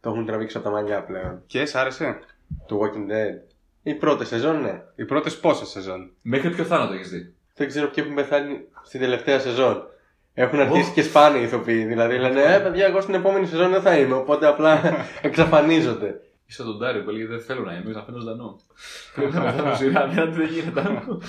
το 0.00 0.10
έχουν 0.10 0.26
τραβήξει 0.26 0.56
από 0.56 0.66
τα 0.66 0.72
μαλλιά 0.72 1.02
πλέον. 1.04 1.42
Και 1.46 1.64
σ' 1.66 1.74
άρεσε; 1.74 2.18
Το 2.66 2.80
Walking 2.82 3.10
Dead. 3.12 3.52
Η 3.82 3.94
πρώτη 3.94 4.24
σεζόν, 4.24 4.60
ναι. 4.60 4.82
Οι 4.94 5.04
πρώτες 5.04 5.38
πόσες 5.38 5.68
σεζόν; 5.68 6.10
Μέχρι 6.22 6.50
ποιο 6.50 6.64
θάνατο 6.64 6.92
έχεις 6.92 7.08
δει; 7.10 7.34
Δεν 7.54 7.68
ξέρω 7.68 7.86
ποιοι 7.88 8.04
έχουν 8.06 8.16
πεθάνει 8.16 8.64
στην 8.84 9.00
τελευταία 9.00 9.38
σεζόν. 9.38 9.88
Έχουν 10.34 10.60
αρχίσει 10.60 10.92
και 10.92 11.02
σπάνε 11.02 11.38
οι 11.38 11.42
ηθοποιοί. 11.42 11.84
Δηλαδή 11.84 12.18
λένε, 12.18 12.42
Ε, 12.42 12.58
παιδιά, 12.58 12.86
εγώ 12.86 13.00
στην 13.00 13.14
επόμενη 13.14 13.46
σεζόν 13.46 13.70
δεν 13.70 13.82
θα 13.82 13.98
είμαι. 13.98 14.14
Οπότε 14.14 14.46
απλά 14.46 14.80
εξαφανίζονται. 15.22 16.20
Είσαι 16.46 16.62
τον 16.62 16.78
Τάριο 16.78 17.02
που 17.02 17.10
έλεγε 17.10 17.26
Δεν 17.26 17.40
θέλω 17.40 17.62
να 17.62 17.72
είμαι, 17.72 17.92
να 17.92 18.02
φαίνω 18.02 18.18
ζωντανό. 18.18 18.60
Πρέπει 19.14 19.32
να 19.32 19.40
πεθάνω 19.42 19.74
σειρά, 19.80 20.06
μια 20.06 20.26
δεν 20.26 20.46
γίνεται 20.46 20.80
άλλο. 20.80 21.22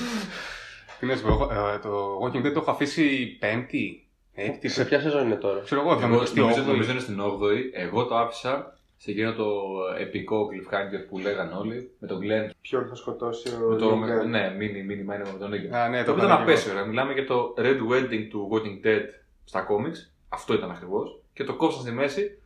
Τι 1.00 1.06
να 1.06 1.16
σου 1.16 1.22
πω, 1.22 1.28
εγώ, 1.28 1.44
ε, 1.74 1.80
το 1.80 2.20
Walking 2.24 2.46
Dead 2.46 2.54
το 2.54 2.60
έχω 2.60 2.72
αφήσει 2.72 3.38
πέμπτη, 3.40 4.08
έκτη. 4.34 4.68
Σε 4.68 4.86
ποια 4.86 5.00
σεζόν 5.00 5.26
είναι 5.26 5.36
τώρα; 5.36 5.62
Ξέρω 5.64 5.82
εγώ, 5.82 5.92
Εγώ 5.92 6.22
70 6.22 6.34
νομίζω, 6.34 6.62
νομίζω 6.62 6.92
είναι 6.92 7.00
στην 7.00 7.20
8η. 7.22 7.60
Εγώ 7.74 8.06
το 8.06 8.16
άφησα 8.18 8.75
σε 9.06 9.12
εκείνο 9.12 9.34
το 9.34 9.52
επικό 10.00 10.48
cliffhanger 10.52 11.08
που 11.10 11.18
λέγανε 11.20 11.54
όλοι. 11.54 11.92
Με 12.00 12.08
τον 12.08 12.20
Glenn. 12.22 12.50
Ποιον 12.62 12.88
θα 12.88 12.96
σκοτώσει 12.96 13.50
ο 13.50 13.70
Με 13.70 13.78
το, 13.78 13.92
Negan. 14.04 14.26
ναι, 14.28 14.56
μήνυ, 14.58 14.84
μήνυμα 14.84 15.16
είναι 15.16 15.24
με 15.34 15.40
τον 15.40 15.52
Negan. 15.54 15.76
Α, 15.76 15.90
ναι, 15.90 16.04
Το 16.04 16.12
οποίο 16.12 16.24
είχα 16.24 16.34
ήταν 16.34 16.46
δει 16.46 16.52
απέσιο. 16.52 16.74
ρε. 16.74 16.86
Μιλάμε 16.86 17.14
για 17.14 17.26
το 17.26 17.54
Red 17.58 17.80
Wedding 17.92 18.28
του 18.30 18.50
Walking 18.52 18.86
Dead 18.86 19.02
στα 19.46 19.68
comics. 19.70 20.12
Αυτό 20.30 20.54
ήταν 20.54 20.72
ακριβώς. 20.72 21.20
Και 21.34 21.44
το 21.44 21.56
κόψαν 21.56 21.82
στη 21.82 21.92
μέση 21.92 22.38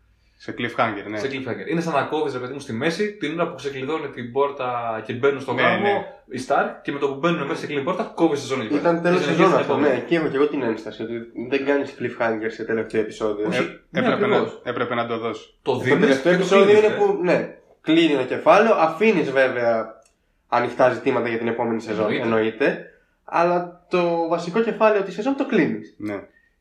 Σε 0.41 0.53
cliffhanger, 0.57 1.09
ναι. 1.09 1.17
σε 1.19 1.27
cliffhanger. 1.31 1.69
Είναι 1.71 1.81
σαν 1.81 1.93
να 1.93 2.01
κόβεις 2.01 2.33
ρε 2.33 2.39
παιδί 2.39 2.53
μου 2.53 2.59
στη 2.59 2.73
μέση 2.73 3.13
την 3.13 3.39
ώρα 3.39 3.49
που 3.49 3.55
ξεκλειδώνει 3.55 4.07
την 4.07 4.31
πόρτα 4.31 5.01
και 5.05 5.13
μπαίνουν 5.13 5.39
στο 5.41 5.53
Ναι, 5.53 5.61
γάμο 5.61 5.81
ναι. 5.81 6.37
οι 6.37 6.45
Stark 6.47 6.69
και 6.83 6.91
με 6.91 6.99
το 6.99 7.07
που 7.07 7.15
μπαίνουν 7.15 7.47
μέσα 7.47 7.59
σε 7.59 7.65
κλείνει 7.67 7.81
πόρτα 7.83 8.03
κόβεις 8.15 8.41
τη 8.41 8.47
ζώνη. 8.47 8.61
εκεί 8.65 8.69
πέρα. 8.73 8.81
Ήταν 8.89 9.01
τέλο 9.01 9.15
Και 9.15 9.21
συνεχίζει 9.23 9.43
σεζόν 9.43 9.51
την 9.57 9.61
αυτό, 9.61 9.73
επόμενη. 9.73 9.93
ναι. 9.93 10.03
Και 10.07 10.15
έχω 10.15 10.27
και 10.27 10.35
εγώ 10.35 10.47
την 10.47 10.61
ένσταση 10.63 11.03
ότι 11.03 11.13
δεν 11.49 11.65
κάνεις 11.65 11.95
cliffhanger 11.99 12.47
σε 12.47 12.63
τελευταίο 12.63 13.01
επεισόδιο. 13.01 13.47
Όχι. 13.47 13.59
Ε, 13.59 13.99
Ναι, 13.99 13.99
έπρεπε, 13.99 14.25
να, 14.27 14.35
ακριβώς. 14.35 14.61
έπρεπε 14.63 14.95
να 14.95 15.07
το 15.07 15.17
δώσω. 15.17 15.53
Το 15.61 15.71
Το 15.71 15.79
δίνεις 15.79 15.99
τελευταίο 15.99 16.33
επεισόδιο 16.33 16.77
είναι 16.77 16.89
που, 16.89 17.19
ναι, 17.23 17.55
κλείνει 17.81 18.13
ένα 18.13 18.23
κεφάλαιο, 18.23 18.73
αφήνεις 18.75 19.31
βέβαια 19.31 20.01
ανοιχτά 20.47 20.89
ζητήματα 20.89 21.27
για 21.27 21.37
την 21.37 21.47
επόμενη 21.47 21.81
σεζόν, 21.81 22.03
Εννοείται. 22.11 22.23
εννοείται. 22.23 22.85
Αλλά 23.23 23.85
το 23.89 24.27
βασικό 24.29 24.61
κεφάλαιο 24.61 25.01
της 25.01 25.13
σεζόν 25.13 25.35
το 25.35 25.45
κλείνεις. 25.45 25.95
Ναι. 25.97 26.19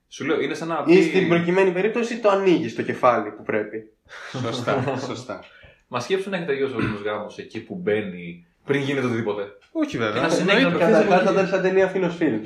Σου 0.09 0.25
λέω 0.27 0.41
είναι 0.41 0.55
σαν 0.55 0.69
να. 0.69 0.85
Ή 0.87 1.03
στην 1.03 1.29
προκειμένη 1.29 1.71
περίπτωση 1.71 2.19
το 2.19 2.29
ανοίγεις 2.29 2.75
το 2.75 2.83
κεφάλι 2.83 3.31
που 3.31 3.43
πρέπει. 3.43 3.91
Σωστά, 4.43 4.85
σωστά. 5.09 5.45
Μα 5.89 6.01
σκέψου 6.01 6.31
να 6.31 6.37
έχει 6.37 6.47
τελειώσει 6.47 6.73
ο 6.73 6.77
ορεινό 6.77 6.99
γάμος 7.05 7.39
εκεί 7.39 7.61
που 7.61 7.75
μπαίνει 7.83 8.47
πριν 8.65 8.81
γίνεται 8.81 9.07
οτιδήποτε. 9.07 9.43
Όχι 9.73 9.97
Ένα 9.97 10.05
βέβαια. 10.07 10.29
συνέχεια 10.29 10.67
Εννοείται. 10.67 10.85
να 10.85 10.91
Καταρχά 10.91 11.25
θα 11.25 11.31
ήταν 11.33 11.47
σαν 11.47 11.63
ταινία 11.63 11.87
Φίνο 11.87 12.11
Φιλμ. 12.11 12.41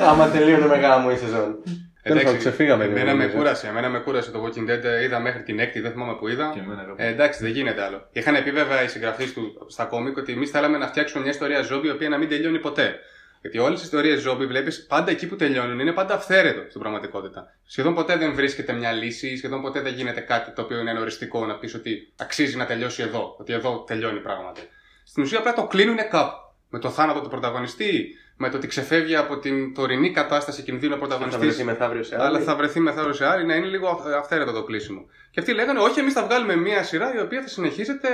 Άμα 0.00 0.28
τελείωνε 0.30 0.66
με 0.66 0.76
γάμο 0.76 1.08
η 1.12 1.16
σεζόν. 1.16 1.56
Τέλος 2.02 2.22
πάντων, 2.22 2.38
ξεφύγαμε 2.38 2.84
λίγο, 2.84 2.96
εμένα 2.96 3.14
με 3.14 3.18
νομίζω. 3.22 3.36
κούρασε. 3.38 3.66
Εμένα 3.68 3.88
με 3.88 3.98
κούρασε 3.98 4.30
το 4.30 4.44
Walking 4.44 4.70
Dead. 4.70 5.02
Είδα 5.04 5.20
μέχρι 5.20 5.42
την 5.42 5.58
έκτη, 5.58 5.80
δεν 5.80 5.90
θυμάμαι 5.90 6.14
που 6.14 6.28
είδα. 6.28 6.50
Και 6.54 6.60
εμένα, 6.60 6.84
ρε. 6.96 7.06
Ε, 7.06 7.08
εντάξει, 7.10 7.42
δεν 7.42 7.52
γίνεται 7.52 7.82
άλλο. 7.82 8.08
Είχαν 8.12 8.42
πει 8.44 8.50
βέβαια 8.50 8.82
οι 8.82 8.88
συγγραφείς 8.88 9.32
του 9.32 9.66
στα 9.68 9.84
κόμικ 9.84 10.16
ότι 10.16 10.32
εμείς 10.32 10.50
θέλαμε 10.50 10.78
να 10.78 10.86
φτιάξουμε 10.86 11.22
μια 11.22 11.30
ιστορία 11.32 11.62
ζόμπι 11.62 11.86
η 11.86 11.90
οποία 11.90 12.08
να 12.08 12.18
μην 12.18 12.28
τελειώνει 12.28 12.58
ποτέ. 12.58 12.98
Γιατί 13.40 13.58
όλες 13.58 13.80
οι 13.80 13.82
ιστορίες 13.84 14.20
ζόμπι 14.20 14.46
βλέπεις 14.46 14.86
πάντα 14.86 15.10
εκεί 15.10 15.26
που 15.26 15.36
τελειώνουν 15.36 15.78
είναι 15.78 15.92
πάντα 15.92 16.14
αυθαίρετο 16.14 16.60
στην 16.68 16.80
πραγματικότητα. 16.80 17.54
Σχεδόν 17.66 17.94
ποτέ 17.94 18.16
δεν 18.16 18.34
βρίσκεται 18.34 18.72
μια 18.72 18.92
λύση, 18.92 19.36
σχεδόν 19.36 19.62
ποτέ 19.62 19.80
δεν 19.80 19.94
γίνεται 19.94 20.20
κάτι 20.20 20.50
το 20.52 20.62
οποίο 20.62 20.78
είναι 20.78 20.98
οριστικό 21.00 21.46
να 21.46 21.54
πεις 21.58 21.74
ότι 21.74 22.12
αξίζει 22.16 22.56
να 22.56 22.66
τελειώσει 22.66 23.02
εδώ, 23.02 23.36
ότι 23.38 23.52
εδώ 23.52 23.84
τελειώνει 23.86 24.20
πράγματι. 24.20 24.60
Στην 25.04 25.22
ουσία 25.22 25.38
απλά 25.38 25.52
το 25.52 25.66
κλείνουν 25.66 25.96
κάπου. 26.10 26.36
Με 26.70 26.78
το 26.78 26.90
θάνατο 26.90 27.20
του 27.20 27.28
πρωταγωνιστή, 27.28 28.14
με 28.36 28.50
το 28.50 28.56
ότι 28.56 28.66
ξεφεύγει 28.66 29.16
από 29.16 29.38
την 29.38 29.74
τωρινή 29.74 30.10
κατάσταση 30.10 30.62
κινδύνου 30.62 30.94
ο 30.94 30.98
Θα 30.98 31.06
βρεθεί 31.06 31.20
πρωταγωνιστή. 31.24 31.64
μεθαύριο 31.64 32.02
σε 32.02 32.14
Αλλά 32.14 32.24
άλλη. 32.24 32.40
θα 32.44 32.56
βρεθεί 32.56 32.80
μεθαύριο 32.80 33.12
σε 33.14 33.26
άλλη, 33.26 33.46
να 33.46 33.54
είναι 33.54 33.66
λίγο 33.66 33.88
αυ- 33.88 34.06
αυθαίρετο 34.06 34.52
το 34.52 34.62
κλείσιμο. 34.64 35.06
Και 35.30 35.40
αυτοί 35.40 35.52
λέγανε, 35.52 35.78
Όχι, 35.80 36.00
εμείς 36.00 36.12
θα 36.12 36.24
βγάλουμε 36.24 36.56
μια 36.56 36.82
σειρά 36.82 37.14
η 37.14 37.20
οποία 37.20 37.42
θα 37.42 37.48
συνεχίζεται 37.48 38.08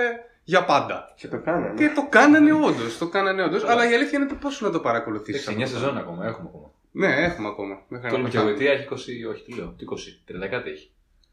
για 0.44 0.64
πάντα. 0.64 1.14
Και 1.16 1.28
το 1.28 1.40
κάνανε. 1.40 1.74
Και 1.74 1.92
το 1.94 2.06
κάνανε 2.08 2.52
όντως. 2.52 2.98
Το 2.98 3.08
κάνανε 3.08 3.42
όντως. 3.42 3.64
αλλά 3.64 3.90
η 3.90 3.94
αλήθεια 3.94 4.18
είναι 4.18 4.28
το 4.28 4.34
πόσο 4.34 4.66
να 4.66 4.72
το 4.72 4.80
παρακολουθήσει. 4.80 5.56
9 5.58 5.66
σεζόν 5.66 5.96
ακόμα, 5.98 6.26
έχουμε 6.26 6.48
ακόμα. 6.48 6.70
Ναι, 6.90 7.06
έχουμε 7.24 7.48
ακόμα. 7.48 7.82
Μέχρι 7.88 8.10
Το 8.10 8.16
να 8.16 8.22
και 8.22 8.30
πεθάνουμε. 8.30 8.50
γοητεία 8.50 8.72
έχει 8.72 8.86
20, 8.90 9.30
όχι 9.30 9.44
τι 9.44 9.54
λέω, 9.54 9.74
τι 9.78 9.84
20, 9.84 10.44
30 10.46 10.48
κάτι 10.50 10.70
έχει. 10.70 10.90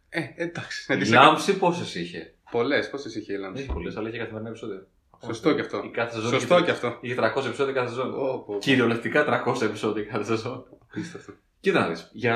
Ε, 0.10 0.22
εντάξει. 0.36 0.86
Να 0.88 0.96
Η 0.96 0.98
τις 1.00 1.12
Λάμψη 1.12 1.58
πόσες 1.58 1.96
είχε; 1.96 2.34
Πολλές, 2.51 2.89
πόσες 2.89 3.15
είχε 3.15 3.32
η 3.34 3.36
Δεν 3.36 3.44
Λάμψη; 3.46 3.62
έχει 3.63 3.74
πολλές, 3.74 3.98
αλλά 3.98 4.10
είχε 4.10 4.18
καθημερινά 4.18 4.50
επεισόδια. 4.50 4.86
Σωστό 5.25 5.53
και 5.56 5.62
αυτό. 5.62 5.82
Η 5.86 5.89
κάθε 5.89 6.13
σεζόν 6.13 6.30
Σωστό 6.32 6.56
είχε- 6.56 6.65
και 6.65 6.72
αυτό. 6.72 6.98
Είχε 7.01 7.15
300 7.15 7.46
επεισόδια 7.46 7.74
κάθε 7.74 7.88
σεζόν. 7.88 8.13
Ω, 8.13 8.38
πω. 8.48 8.58
Κυριολεκτικά 8.60 9.24
300 9.46 9.62
επεισόδια 9.65 10.03
κάθε 10.03 10.24
σεζόν. 10.24 10.65
Απίστευτο. 10.89 11.32
Κοίτα 11.60 11.80
να 11.80 11.88
δεις, 11.88 12.10
για 12.13 12.36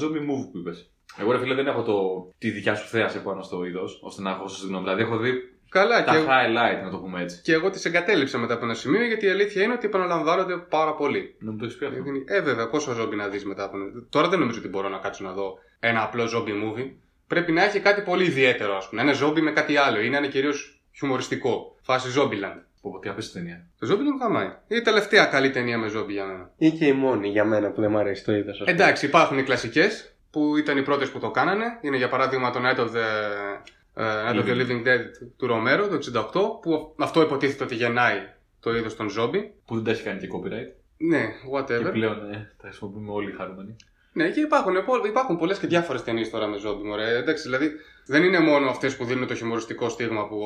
zombie 0.00 0.20
move 0.30 0.48
που 0.52 0.58
είπες. 0.58 0.90
Εγώ 1.20 1.32
ρε 1.32 1.38
φίλε 1.38 1.54
δεν 1.54 1.66
έχω 1.66 1.82
το, 1.82 2.28
τη 2.38 2.50
δικιά 2.50 2.74
σου 2.74 2.86
θέαση 2.88 3.22
πάνω 3.22 3.42
στο 3.42 3.64
είδος, 3.64 4.00
ώστε 4.02 4.22
να 4.22 4.30
έχω 4.30 4.42
όσο 4.44 4.56
συγγνώμη. 4.56 4.84
Δηλαδή 4.84 5.02
έχω 5.02 5.16
δει 5.16 5.32
Καλά, 5.72 6.04
τα 6.04 6.12
και, 6.12 6.18
highlight, 6.18 6.84
να 6.84 6.90
το 6.90 6.98
πούμε 6.98 7.22
έτσι. 7.22 7.40
και 7.42 7.52
εγώ 7.52 7.70
τις 7.70 7.84
εγκατέλειψα 7.84 8.38
μετά 8.38 8.54
από 8.54 8.64
ένα 8.64 8.74
σημείο 8.74 9.04
γιατί 9.06 9.26
η 9.26 9.28
αλήθεια 9.28 9.62
είναι 9.62 9.72
ότι 9.72 9.86
επαναλαμβάνονται 9.86 10.56
πάρα 10.56 10.94
πολύ. 10.94 11.36
Να 11.38 11.50
μου 11.50 11.56
το 11.58 11.64
έχεις 11.64 11.76
πει 11.76 11.84
αυτό. 11.84 12.02
Ε, 12.26 12.40
βέβαια, 12.40 12.68
πόσο 12.68 12.92
ζόμπι 12.92 13.16
να 13.16 13.28
δεις 13.28 13.44
μετά 13.44 13.64
από 13.64 13.76
ένα. 13.76 13.86
Τώρα 14.10 14.28
δεν 14.28 14.38
νομίζω 14.38 14.58
ότι 14.58 14.68
μπορώ 14.68 14.88
να 14.88 14.98
κάτσω 14.98 15.24
να 15.24 15.32
δω 15.32 15.58
ένα 15.80 16.02
απλό 16.02 16.26
ζόμπι 16.26 16.52
movie. 16.64 16.90
Πρέπει 17.26 17.52
να 17.52 17.64
έχει 17.64 17.80
κάτι 17.80 18.00
πολύ 18.00 18.24
ιδιαίτερο, 18.24 18.76
ας 18.76 18.88
πούμε. 18.88 19.02
Να 19.02 19.08
είναι 19.08 19.16
ζόμπι 19.16 19.40
με 19.40 19.50
κάτι 19.50 19.76
άλλο 19.76 20.00
ή 20.00 20.08
να 20.08 20.18
είναι 20.18 20.28
κυρίως 20.28 20.82
χιουμοριστικό. 20.96 21.76
Φάση 21.82 22.08
Zombieland. 22.18 22.60
Πω, 22.82 22.90
πω, 22.90 22.98
Τι 22.98 23.08
απέστη 23.08 23.32
ταινία. 23.32 23.66
Το 23.78 23.86
Zombieland 23.90 24.20
γαμάει. 24.20 24.50
Είναι 24.68 24.80
η 24.80 24.82
τελευταία 24.82 25.24
καλή 25.24 25.50
ταινία 25.50 25.78
με 25.78 25.88
ζόμπι 25.88 26.12
για 26.12 26.24
μένα. 26.24 26.50
Ή 26.56 26.70
και 26.70 26.86
η 26.86 26.92
μόνη 26.92 27.28
για 27.28 27.44
μένα 27.44 27.70
που 27.70 27.80
δεν 27.80 27.90
μου 27.90 27.98
αρέσει 27.98 28.24
το 28.24 28.32
είδος. 28.32 28.62
Εντάξει, 28.66 29.06
υπάρχουν 29.06 29.38
οι 29.38 29.42
κλασικές 29.42 30.14
που 30.30 30.56
ήταν 30.56 30.76
οι 30.76 30.82
πρώτες 30.82 31.10
που 31.10 31.18
το 31.18 31.30
κάνανε. 31.30 31.64
Είναι 31.80 31.96
για 31.96 32.08
παράδειγμα 32.08 32.50
το 32.50 32.60
Night 32.62 32.78
of 32.78 32.86
the, 32.86 32.94
ε, 32.94 33.72
Night 33.96 34.34
of 34.34 34.44
the 34.46 34.54
Living 34.60 34.86
Dead 34.86 35.00
του 35.36 35.46
Ρομέρο 35.46 35.88
το 35.88 35.98
68, 36.30 36.62
που 36.62 36.94
αυτό 36.98 37.22
υποτίθεται 37.22 37.64
ότι 37.64 37.74
γεννάει 37.74 38.18
το 38.60 38.76
είδος 38.76 38.96
των 38.96 39.08
ζόμπι. 39.10 39.52
Που 39.66 39.74
δεν 39.74 39.84
τα 39.84 39.90
έχει 39.90 40.02
κάνει 40.02 40.20
και 40.20 40.28
copyright. 40.34 40.72
Ναι, 40.96 41.20
Και 41.20 41.48
whatever. 41.56 41.92
πλέον 41.92 42.32
ε, 42.32 42.54
τα 42.62 42.66
χρησιμοποιούμε 42.68 43.12
όλοι 43.12 43.32
χαρούμενοι. 43.32 43.76
Ναι, 44.14 44.30
και 44.30 44.40
υπάρχουν, 44.40 44.84
πο- 44.84 45.06
υπάρχουν 45.06 45.36
πολλές 45.36 45.58
και 45.58 45.66
διάφορες 45.66 46.02
ταινίες 46.04 46.30
τώρα 46.30 46.46
με 46.46 46.58
ζόμπι. 46.58 46.86
Μωρέ. 46.88 47.16
Εντάξει, 47.16 47.42
δηλαδή 47.42 47.70
δεν 48.06 48.22
είναι 48.24 48.38
μόνο 48.40 48.68
αυτές 48.68 48.96
που 48.96 49.04
δίνουν 49.04 49.26
το 49.26 49.34
χιουμοριστικό 49.34 49.88
στίγμα 49.88 50.28
που, 50.28 50.38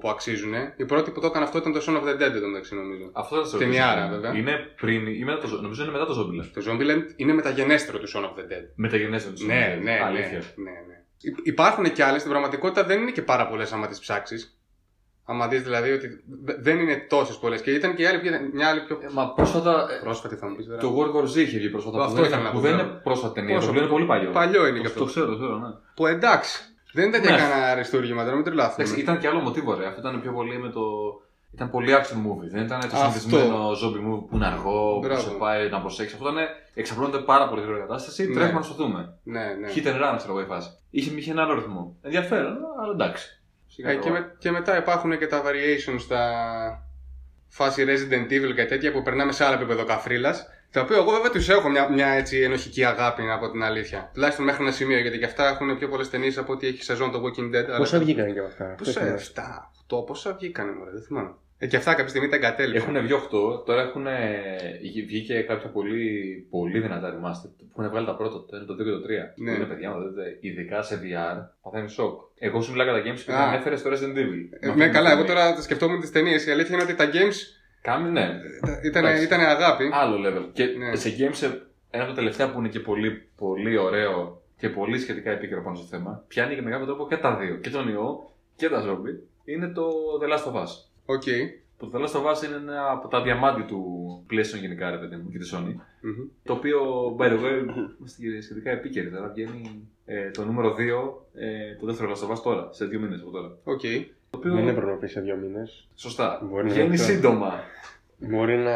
που 0.00 0.08
αξίζουν. 0.08 0.52
Η 0.76 0.84
πρώτη 0.84 1.10
που 1.10 1.20
το 1.20 1.26
έκανε 1.26 1.44
αυτό 1.44 1.58
ήταν 1.58 1.72
το 1.72 1.80
Son 1.86 1.96
of 1.96 2.04
the 2.08 2.14
Dead, 2.14 2.34
εντωμεταξύ 2.34 2.74
νομίζω. 2.74 3.10
Αυτό 3.12 3.36
δεν 3.36 3.46
σε 3.46 3.58
Ταινιάρα, 3.58 4.00
ρωτήσω. 4.00 4.20
βέβαια. 4.20 4.38
Είναι 4.40 4.56
πριν, 4.80 5.06
ή 5.06 5.24
μετά 5.24 5.48
το, 5.48 5.60
νομίζω 5.60 5.82
είναι 5.82 5.92
μετά 5.92 6.06
το 6.06 6.14
Zombieland. 6.20 6.50
Το 6.54 6.62
Zombieland 6.70 7.02
είναι 7.16 7.32
μεταγενέστερο 7.32 7.98
του 7.98 8.08
Son 8.14 8.20
of 8.20 8.38
the 8.38 8.52
Dead. 8.52 8.64
Μεταγενέστερο 8.74 9.34
του 9.34 9.46
Ναι, 9.46 9.74
Zombieland. 9.78 9.82
ναι, 9.82 10.00
Αλήθεια. 10.04 10.42
ναι, 10.56 10.70
ναι, 10.70 10.70
ναι. 10.70 11.02
Υ- 11.24 11.46
Υπάρχουν 11.46 11.92
και 11.92 12.04
άλλε, 12.04 12.18
στην 12.18 12.30
πραγματικότητα 12.30 12.84
δεν 12.84 13.00
είναι 13.00 13.10
και 13.10 13.22
πάρα 13.22 13.48
πολλές 13.48 13.72
άμα 13.72 13.86
τις 13.86 13.98
ψάξεις. 13.98 14.58
Άμα 15.26 15.48
δεις 15.48 15.62
δηλαδή 15.62 15.90
ότι 15.92 16.08
δε- 16.44 16.54
δεν 16.58 16.78
είναι 16.78 17.06
τόσες 17.08 17.36
πολλές. 17.36 17.60
Και 17.60 17.70
ήταν 17.70 17.94
και 17.94 18.02
η 18.02 18.06
άλλη, 18.06 18.18
πιο- 18.18 18.30
μια 18.52 18.68
άλλη 18.68 18.80
πιο 18.80 18.98
Ε, 19.02 19.08
Μα 19.12 19.32
πρόσφατα. 19.32 19.86
ε, 19.90 20.04
πρόσφατη, 20.04 20.34
θα 20.36 20.48
μου 20.48 20.56
πεις 20.56 20.66
βέβαια. 20.66 20.80
Το 20.80 20.96
World 20.98 21.16
War 21.16 21.22
Z 21.24 21.36
είχε 21.36 21.58
βγει 21.58 21.68
πρόσφατα. 21.70 21.98
Αυτό 21.98 22.10
που 22.10 22.16
δεν, 22.16 22.24
ήθελα 22.24 22.42
να 22.42 22.48
που 22.50 22.54
πω 22.56 22.60
δεν 22.62 22.70
τώρα. 22.70 22.82
είναι 22.82 22.92
πρόσφατη 23.02 23.34
ταινία. 23.34 23.54
Πόσο- 23.54 23.66
Το 23.66 23.70
οποίο 23.72 23.82
είναι 23.82 23.92
πολύ 23.92 24.06
παλιό. 24.06 24.30
Παλιό 24.30 24.66
είναι 24.66 24.76
Το- 24.76 24.82
και 24.82 24.88
Το 24.88 24.92
αυτό. 24.92 25.04
ξέρω, 25.04 25.26
το 25.26 25.36
ξέρω, 25.36 25.56
ναι. 25.58 25.68
Που 25.96 26.06
εντάξει, 26.06 26.60
δεν 26.92 27.08
ήταν 27.08 27.20
και 27.22 27.30
Ναι. 27.30 27.36
κανένα 27.36 27.66
αριστούργημα 27.70 28.22
τώρα, 28.24 28.34
μην 28.36 28.44
τρελάθουμε. 28.44 28.84
Εντάξει, 28.84 29.00
ήταν 29.02 29.18
και 29.18 29.28
άλλο 29.28 29.40
μοτίβο, 29.40 29.74
ρε. 29.74 29.86
Αυτό 29.86 30.00
ήταν 30.00 30.20
πιο 30.20 30.32
πολύ 30.32 30.58
με 30.58 30.68
το. 30.68 30.80
Ήταν 31.54 31.70
πολύ 31.70 31.92
action 31.92 32.16
movie. 32.26 32.48
Δεν 32.50 32.62
ήταν 32.64 32.80
το 32.80 32.86
Αυτό. 32.86 32.98
συνηθισμένο 32.98 33.70
zombie 33.70 34.12
movie 34.14 34.26
που 34.28 34.36
είναι 34.36 34.46
αργό, 34.46 34.92
που 34.94 35.06
Μπράβο. 35.06 35.20
σε 35.20 35.30
πάει 35.30 35.68
να 35.68 35.80
προσέξει. 35.80 36.14
Αυτό 36.14 36.28
ήταν. 36.28 36.44
Εξαπλώνεται 36.74 37.18
πάρα 37.18 37.48
πολύ 37.48 37.60
γρήγορα 37.60 37.84
η 37.84 37.86
κατάσταση. 37.86 38.26
Ναι. 38.28 38.34
Τρέχουμε 38.34 38.58
να 38.58 38.64
σωθούμε. 38.64 39.14
Ναι, 39.22 39.40
ναι. 39.60 39.68
Hit 39.74 39.86
and 39.86 40.02
run, 40.12 40.14
ξέρω 40.16 40.32
εγώ 40.32 40.40
η 40.40 40.44
φάση. 40.46 40.70
Είχε, 40.90 41.14
είχε 41.16 41.30
ένα 41.30 41.42
άλλο 41.42 41.54
ρυθμό. 41.54 41.96
Ενδιαφέρον, 42.02 42.56
αλλά 42.82 42.92
εντάξει. 42.92 43.42
Σιγά 43.66 43.90
Ε, 43.90 43.94
και, 43.94 44.08
τώρα. 44.08 44.20
με- 44.20 44.34
και 44.38 44.50
μετά 44.50 44.76
υπάρχουν 44.78 45.18
και 45.18 45.26
τα 45.26 45.42
variations 45.42 45.98
στα 46.00 46.20
φάση 47.48 47.84
Resident 47.88 48.32
Evil 48.32 48.54
και 48.54 48.64
τέτοια 48.64 48.92
που 48.92 49.02
περνάμε 49.02 49.32
σε 49.32 49.44
άλλο 49.44 49.54
επίπεδο 49.54 49.84
καφρίλας. 49.84 50.46
Τα 50.70 50.80
οποία 50.80 50.96
εγώ 50.96 51.10
βέβαια 51.10 51.30
τους 51.30 51.48
έχω 51.48 51.68
μια, 51.68 51.88
μια 51.90 52.06
έτσι 52.06 52.40
ενοχική 52.40 52.84
αγάπη 52.84 53.22
από 53.30 53.50
την 53.50 53.62
αλήθεια. 53.62 54.10
Τουλάχιστον 54.14 54.44
μέχρι 54.44 54.62
ένα 54.62 54.72
σημείο 54.72 54.98
γιατί 54.98 55.18
και 55.18 55.24
αυτά 55.24 55.48
έχουν 55.48 55.78
πιο 55.78 55.88
πολλές 55.88 56.10
ταινίες 56.10 56.38
από 56.38 56.52
ό,τι 56.52 56.66
έχει 56.66 56.82
σεζόν 56.82 57.10
το 57.10 57.22
Walking 57.24 57.54
Dead. 57.54 57.64
αλλά- 57.64 57.76
Πόσα 57.76 57.98
βγήκαν 57.98 58.32
και 58.32 58.38
από 58.38 58.48
αυτά; 58.48 58.64
Πόσα, 58.78 59.00
Αυτό 59.00 59.14
7, 59.14 59.70
8, 59.88 60.02
πόσα 60.06 60.32
βγήκανε, 60.32 60.72
μωρέ, 60.72 60.90
δεν 60.90 61.02
θυμάμαι. 61.02 61.34
Ε, 61.64 61.66
και 61.66 61.76
αυτά 61.76 61.90
κάποια 61.94 62.08
στιγμή 62.08 62.28
τα 62.28 62.36
εγκατέλειψαν. 62.36 62.96
Έχουν 62.96 63.06
βγει 63.06 63.14
8, 63.60 63.64
τώρα 63.66 63.82
έχουν 63.82 64.06
βγήκε 65.06 65.40
κάποια 65.40 65.68
πολύ, 65.68 66.02
πολύ 66.50 66.78
δυνατά 66.80 67.08
remastered 67.14 67.50
που 67.72 67.80
έχουν 67.80 67.90
βγάλει 67.90 68.06
τα 68.06 68.16
πρώτα, 68.16 68.32
το 68.44 68.56
1, 68.62 68.66
το 68.66 68.74
2 68.74 68.76
και 68.76 68.90
το 68.90 69.00
3. 69.04 69.32
Ναι. 69.36 69.50
Είναι 69.52 69.64
παιδιά, 69.64 69.90
μου 69.90 70.08
δείτε, 70.08 70.36
ειδικά 70.40 70.82
σε 70.82 71.00
VR, 71.02 71.36
παθαίνει 71.62 71.88
σοκ. 71.88 72.20
Εγώ 72.38 72.60
σου 72.60 72.70
μιλάω 72.72 72.86
για 72.86 73.02
τα 73.02 73.10
games 73.10 73.20
και 73.24 73.32
Α. 73.32 73.36
δεν 73.36 73.46
ανέφερες 73.48 73.76
το 73.76 73.90
Resident 73.90 74.16
Evil. 74.22 74.42
Ε, 74.60 74.74
ναι, 74.74 74.88
καλά, 74.88 75.10
εγώ 75.10 75.24
τώρα 75.24 75.60
σκεφτόμουν 75.62 76.00
τις 76.00 76.10
ταινίες. 76.12 76.46
Η 76.46 76.50
αλήθεια 76.50 76.74
είναι 76.74 76.82
ότι 76.84 76.94
τα 76.94 77.10
games 77.12 77.36
Καμί, 77.82 78.10
ναι. 78.10 78.28
ήταν, 78.84 79.04
Εντάξει. 79.04 79.24
ήταν 79.24 79.40
αγάπη. 79.40 79.90
Άλλο 79.92 80.16
level. 80.28 80.48
Και 80.52 80.64
Ναι. 80.64 80.96
σε 80.96 81.08
games, 81.18 81.30
σε- 81.34 81.62
ένα 81.90 82.02
από 82.02 82.12
τα 82.12 82.18
τελευταία 82.18 82.50
που 82.50 82.58
είναι 82.58 82.68
και 82.68 82.80
πολύ, 82.80 83.28
πολύ 83.36 83.76
ωραίο 83.76 84.42
και 84.58 84.68
πολύ 84.68 84.98
σχετικά 84.98 85.30
επίκαιρο 85.30 85.62
πάνω 85.62 85.76
στο 85.76 85.86
θέμα, 85.86 86.24
πιάνει 86.28 86.54
και 86.54 86.62
με 86.62 86.70
κάποιο 86.70 86.86
τρόπο 86.86 87.06
και 87.08 87.16
τα 87.16 87.36
δύο. 87.36 87.54
Και 87.56 87.70
τον 87.70 87.88
ιό 87.88 88.30
και 88.56 88.68
τα 88.68 88.84
zombie. 88.86 89.18
Είναι 89.44 89.68
το 89.68 89.82
The 90.22 90.24
Last 90.32 90.52
of 90.52 90.62
Us. 90.62 90.70
Ok. 91.06 91.22
Το 91.78 91.90
The 91.94 91.96
Last 91.98 92.12
of 92.20 92.24
Us 92.32 92.44
είναι 92.44 92.56
ένα 92.56 92.90
από 92.90 93.08
τα 93.08 93.22
διαμάντια 93.22 93.64
του 93.64 93.80
PlayStation 94.30 94.60
γενικά, 94.60 94.90
ρε 94.90 94.96
παιδί 94.96 95.16
μου, 95.16 95.30
και 95.30 95.38
της 95.38 95.54
Sony. 95.54 95.74
Μμμ. 96.00 96.26
Το 96.44 96.52
οποίο, 96.52 96.80
by 97.18 97.24
the 97.24 97.32
way, 97.44 97.64
είμαστε 97.98 98.22
και 98.22 98.40
σχετικά 98.40 98.70
επίκαιροι. 98.70 99.10
Τώρα 99.10 99.28
βγαίνει 99.28 99.88
ε, 100.06 100.30
το 100.30 100.44
νούμερο 100.44 100.74
2, 100.74 100.78
ε, 101.34 101.74
το 101.80 101.86
δεύτερο 101.86 102.12
Last 102.12 102.28
of 102.28 102.32
Us 102.36 102.42
τώρα, 102.42 102.68
σε 102.72 102.84
δύο 102.84 103.00
μήνες 103.00 103.20
από 103.20 103.30
τώρα. 103.30 103.56
Οκ. 103.64 103.80
Το 104.30 104.38
οποίο. 104.38 104.52
Δεν 104.52 104.62
είναι 104.62 104.72
προνοπή 104.72 105.08
σε 105.08 105.20
δύο 105.20 105.36
μήνες. 105.36 105.88
Σωστά. 105.94 106.40
Μπορεί 106.44 106.64
να 106.64 106.70
Βγαίνει 106.70 106.86
είναι 106.86 106.94
αυτό. 106.94 107.06
σύντομα. 107.12 107.60
Μπορεί 108.18 108.56
να 108.56 108.74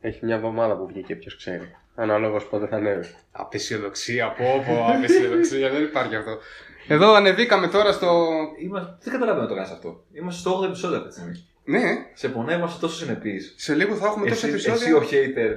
έχει 0.00 0.24
μια 0.24 0.34
εβδομάδα 0.34 0.76
που 0.76 0.86
βγήκε, 0.86 1.14
ποιος 1.16 1.36
ξέρει. 1.36 1.74
Αναλόγως 1.94 2.46
πότε 2.48 2.66
θα 2.66 2.76
ανέβει. 2.76 3.06
Απαισιοδοξία, 3.32 4.32
πω 4.32 4.44
πω, 4.66 4.86
απαισιοδοξία, 4.96 5.70
δεν 5.70 5.82
υπάρχει 5.82 6.14
αυτό. 6.14 6.38
Εδώ 6.88 7.12
ανεβήκαμε 7.14 7.68
τώρα 7.68 7.92
στο. 7.92 8.28
Είμαστε... 8.62 8.96
Δεν 9.02 9.12
καταλαβαίνω 9.12 9.42
να 9.42 9.48
το 9.48 9.54
κάνει 9.54 9.68
αυτό. 9.72 10.04
Είμαστε 10.12 10.40
στο 10.40 10.60
8ο 10.60 10.64
επεισόδιο 10.64 10.96
αυτή 10.96 11.08
τη 11.08 11.14
στιγμή. 11.14 11.46
Ναι, 11.64 11.82
Σε 12.14 12.28
πονάει, 12.28 12.56
είμαστε 12.56 12.78
τόσο 12.80 12.96
συνεπείς. 12.96 13.54
σε 13.56 13.74
λίγο 13.74 13.94
θα 13.94 14.06
έχουμε 14.06 14.28
τόσα 14.28 14.46
Εσύ, 14.46 14.54
επεισόδια. 14.54 14.82
εσύ 14.82 14.92
ο 14.92 15.02
hater, 15.10 15.50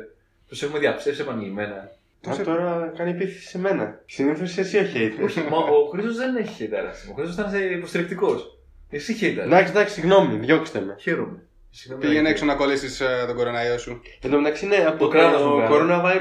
τους 0.48 0.64
έχουμε 0.64 0.80
διαψεύσει 0.80 1.22
επανειλημμένα. 1.22 1.92
Α, 2.30 2.36
τώρα 2.44 2.92
κάνει 2.98 3.10
επίθεση 3.12 3.48
σε 3.48 3.60
μένα. 3.60 4.02
Συνήθως 4.06 4.58
εσύ 4.58 4.78
ο 4.78 4.82
hater. 4.94 5.24
Όχι, 5.24 5.40
μα 5.50 5.58
ο 5.58 5.90
Χρήστος 5.92 6.16
δεν 6.18 6.36
έχει 6.36 6.70
hater. 6.72 7.12
Ο 7.12 7.14
Χρήστος 7.16 7.34
ήταν 7.48 7.72
υποστηρικτικός. 7.72 8.58
Εσύ 8.90 9.16
hater. 9.22 9.44
Εντάξει, 9.46 9.72
εντάξει, 9.72 9.94
συγγνώμη, 9.94 10.38
διώξτε 10.38 10.80
με. 10.82 10.96
Χαίρομαι. 11.00 11.40
Συγγνώμη, 11.70 12.02
Πήγαινε 12.04 12.22
δεν 12.22 12.32
έξω 12.32 12.46
να 12.46 12.56
κολλήσεις 12.56 13.02
τον 13.28 13.36
κοροναϊό 13.36 13.78
σου. 13.78 14.02
Εν 14.22 14.32
τω 14.32 14.38
μεταξύ, 14.38 14.66
ναι, 14.68 14.76
από 14.76 14.98
Το 14.98 15.04
το, 15.06 15.08
κράτος 15.08 15.42
μου 15.42 15.50
το 15.50 15.56
βγάλε. 15.56 15.76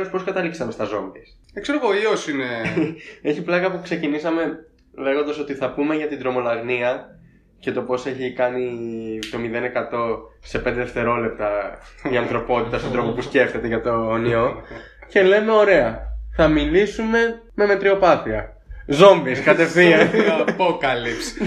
coronavirus 0.04 0.08
πώς 0.10 0.24
καταλήξαμε 0.24 0.72
στα 0.72 0.84
zombies. 0.86 1.36
Ε, 1.54 1.60
ξέρω 1.60 1.78
εγώ, 1.82 1.88
ο 1.88 1.94
ιός 1.94 2.28
είναι. 2.28 2.44
Έχει 3.30 3.42
πλάκα 3.42 3.70
που 3.70 3.80
ξεκινήσαμε 3.82 4.66
λέγοντας 4.96 5.38
ότι 5.38 5.54
θα 5.54 5.72
πούμε 5.72 5.94
για 5.94 6.08
την 6.08 6.18
τρομολαγνία 6.18 7.18
και 7.58 7.72
το 7.72 7.82
πώς 7.82 8.06
έχει 8.06 8.32
κάνει 8.32 8.68
το 9.30 9.38
0% 9.38 10.18
σε 10.40 10.58
5 10.58 10.62
δευτερόλεπτα 10.74 11.78
η 12.12 12.16
ανθρωπότητα 12.16 12.78
στον 12.78 12.92
τρόπο 12.92 13.10
που 13.12 13.22
σκέφτεται 13.22 13.66
για 13.66 13.80
το 13.80 14.16
ιό. 14.30 14.62
και 15.08 15.22
λέμε, 15.22 15.52
ωραία, 15.52 16.00
θα 16.36 16.48
μιλήσουμε 16.48 17.42
με 17.54 17.66
μετριοπάθεια. 17.66 18.56
Zombies, 19.00 19.38
κατευθείαν. 19.44 20.08
Apocalypse. 20.46 21.46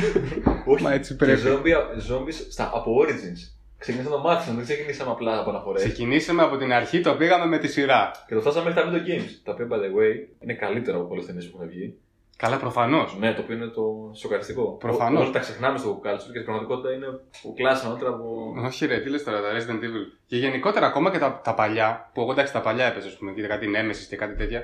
Όχι, 0.66 0.84
Μα 0.84 0.94
έτσι 0.94 1.16
και 1.16 1.26
πρέπει. 1.26 1.42
zombies, 1.46 2.14
zombies 2.14 2.34
στα, 2.50 2.72
από 2.74 2.92
Origins. 3.02 3.54
Ξεκινήσαμε 3.78 4.16
να 4.16 4.22
το 4.22 4.28
μάθησαμε, 4.30 4.56
δεν 4.58 4.66
ξεκινήσαμε 4.66 5.12
απλά 5.12 5.40
από 5.40 5.50
αναφορές. 5.50 5.84
Ξεκινήσαμε 5.84 6.44
από 6.44 6.58
την 6.58 6.74
αρχή, 6.74 7.02
το 7.02 7.16
πήγαμε 7.16 7.46
με 7.46 7.58
τη 7.58 7.68
σειρά. 7.68 8.12
Και 8.28 8.34
το 8.36 8.42
φτάσαμε 8.42 8.70
μέχρι 8.70 8.82
τα 8.82 8.90
video 8.92 9.10
games. 9.10 9.30
Τα 9.44 9.52
οποία, 9.52 9.68
by 9.70 9.74
the 9.76 10.00
way, 10.00 10.28
είναι 10.40 10.54
καλύτερα 10.54 10.98
από 10.98 11.08
πολλές 11.08 11.26
ταινίες 11.26 11.50
που 11.50 11.58
έχουν 11.58 11.70
βγει. 11.70 11.98
Καλά, 12.38 12.58
προφανώς. 12.58 13.18
Ναι, 13.20 13.34
το 13.34 13.42
οποίο 13.42 13.56
είναι 13.56 13.66
το 13.68 14.12
σοκαριστικό. 14.14 14.64
Προφανώς. 14.80 15.20
Ό- 15.22 15.24
Όλοι 15.24 15.34
τα 15.34 15.40
ξεχνάμε 15.40 15.78
στο 15.78 16.02
culture 16.04 16.16
και 16.18 16.20
στην 16.30 16.44
πραγματικότητα 16.44 16.94
είναι 16.94 17.06
που 17.42 17.54
κλάσαν 17.54 17.88
νωρίτερα 17.90 18.12
από. 18.14 18.54
Όχι, 18.66 18.86
ρε, 18.86 19.00
τι 19.00 19.10
λες 19.10 19.24
τώρα, 19.24 19.42
τα 19.42 19.48
Resident 19.54 19.84
Evil. 19.84 20.06
Και 20.28 20.38
γενικότερα 20.38 20.86
ακόμα 20.86 21.12
και 21.12 21.18
τα, 21.18 21.42
τα 21.44 21.54
παλιά, 21.54 22.10
που 22.14 22.22
εγώ 22.22 22.32
εντάξει 22.32 22.54
τα 22.54 22.62
παλιά 22.62 22.86
έπαιζα, 22.86 23.08
ας 23.08 23.18
πούμε, 23.18 23.32
και 23.32 23.48
κάτι 23.48 23.68
Nemesis 23.76 24.06
και 24.10 24.16
κάτι 24.16 24.36
τέτοια, 24.36 24.64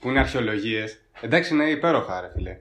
που 0.00 0.08
είναι 0.08 0.18
αρχαιολογίες. 0.18 1.00
Εντάξει, 1.20 1.54
είναι 1.54 1.64
υπέροχα, 1.64 2.20
ρε 2.20 2.30
φίλε. 2.34 2.58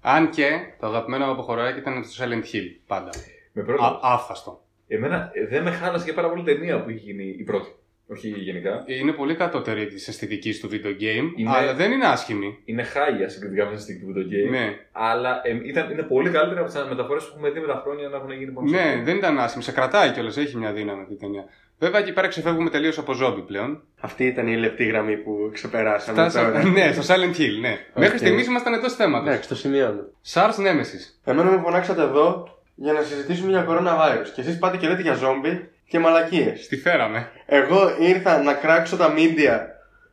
Αν 0.00 0.30
και 0.30 0.58
το 0.80 0.86
αγαπημένο 0.86 1.24
μου 1.26 1.32
από 1.32 1.42
χωράκι 1.42 1.78
ήταν 1.78 2.04
στο 2.04 2.24
Silent 2.24 2.54
Hill, 2.54 2.76
πάντα. 2.86 3.10
Με 3.52 3.62
πρόβλημα. 3.62 3.88
Α, 3.88 3.98
άφαστο. 4.02 4.62
Εμένα 4.88 5.30
ε, 5.32 5.46
δεν 5.46 5.62
με 5.62 5.70
χάλασε 5.70 6.04
και 6.04 6.12
πάρα 6.12 6.28
πολύ 6.28 6.42
ταινία 6.42 6.82
που 6.82 6.90
είχε 6.90 7.00
γίνει 7.00 7.24
η 7.38 7.42
πρώτη. 7.42 7.74
Όχι 8.06 8.28
γενικά. 8.28 8.84
Είναι 8.86 9.12
πολύ 9.12 9.34
κατώτερη 9.34 9.86
τη 9.86 9.94
αισθητική 9.94 10.58
του 10.58 10.68
video 10.72 11.02
game, 11.02 11.32
Είναι- 11.36 11.50
αλλά 11.56 11.74
δεν 11.74 11.92
είναι 11.92 12.06
άσχημη. 12.06 12.58
Είναι 12.64 12.82
χάγια 12.82 13.28
συγκριτικά 13.28 13.64
με 13.64 13.70
την 13.70 13.80
στιγμή 13.80 14.12
του 14.12 14.20
video 14.20 14.32
game. 14.32 14.50
Ναι, 14.50 14.76
Αλλά 14.92 15.40
ε, 15.44 15.60
ήταν, 15.64 15.90
είναι 15.90 16.02
πολύ 16.02 16.30
καλύτερα 16.30 16.60
από 16.60 16.70
τις 16.70 16.82
μεταφορέ 16.88 17.18
που 17.18 17.26
έχουμε 17.30 17.50
δει 17.50 17.60
με 17.60 17.66
τα 17.66 17.80
χρόνια 17.84 18.08
να 18.08 18.16
έχουν 18.16 18.30
γίνει 18.32 18.50
πάνω 18.50 18.68
στο 18.68 18.76
ναι, 18.76 18.94
film. 19.00 19.04
δεν 19.04 19.16
ήταν 19.16 19.38
άσχημη. 19.38 19.62
Σε 19.62 19.72
κρατάει 19.72 20.10
κιόλας, 20.10 20.36
έχει 20.36 20.56
μια 20.56 20.72
δύναμη 20.72 21.00
αυτή 21.00 21.12
η 21.12 21.16
ταινία. 21.16 21.44
Βέβαια 21.78 22.00
εκεί 22.00 22.12
πέρα 22.12 22.28
ξεφεύγουμε 22.28 22.70
τελείως 22.70 22.98
από 22.98 23.12
ζόμπι 23.12 23.40
πλέον. 23.40 23.82
Αυτή 24.00 24.24
ήταν 24.26 24.46
η 24.46 24.56
λεπτή 24.56 24.84
γραμμή 24.84 25.16
που 25.16 25.50
ξεπεράσαμε 25.52 26.18
Φτάσα... 26.20 26.44
τώρα. 26.44 26.64
ναι, 26.76 26.92
στο 26.92 27.14
Silent 27.14 27.36
Hill, 27.40 27.60
ναι. 27.60 27.78
Μέχρι 27.94 28.18
στιγμής 28.18 28.46
ήμασταν 28.46 28.74
εντός 28.74 28.94
θέματος. 28.94 29.28
Εντάξει, 29.28 29.48
το 29.48 29.54
σημειώνω. 29.54 30.00
SARS 30.32 30.56
Nemesis. 30.66 31.14
Εμένα 31.24 31.50
με 31.50 31.60
φωνάξατε 31.64 32.02
εδώ 32.02 32.48
για 32.74 32.92
να 32.92 33.02
συζητήσουμε 33.02 33.50
για 33.50 33.66
coronavirus. 33.68 34.26
Και 34.34 34.40
εσείς 34.40 34.58
πάτε 34.58 34.76
και 34.76 34.88
λέτε 34.88 35.02
για 35.02 35.14
ζόμπι 35.14 35.68
και 35.86 35.98
μαλακίες. 35.98 36.64
Στη 36.64 36.76
φέραμε. 36.76 37.30
Εγώ 37.46 37.96
ήρθα 38.00 38.42
να 38.42 38.54
κράξω 38.54 38.96
τα 38.96 39.08
μίντια 39.08 39.68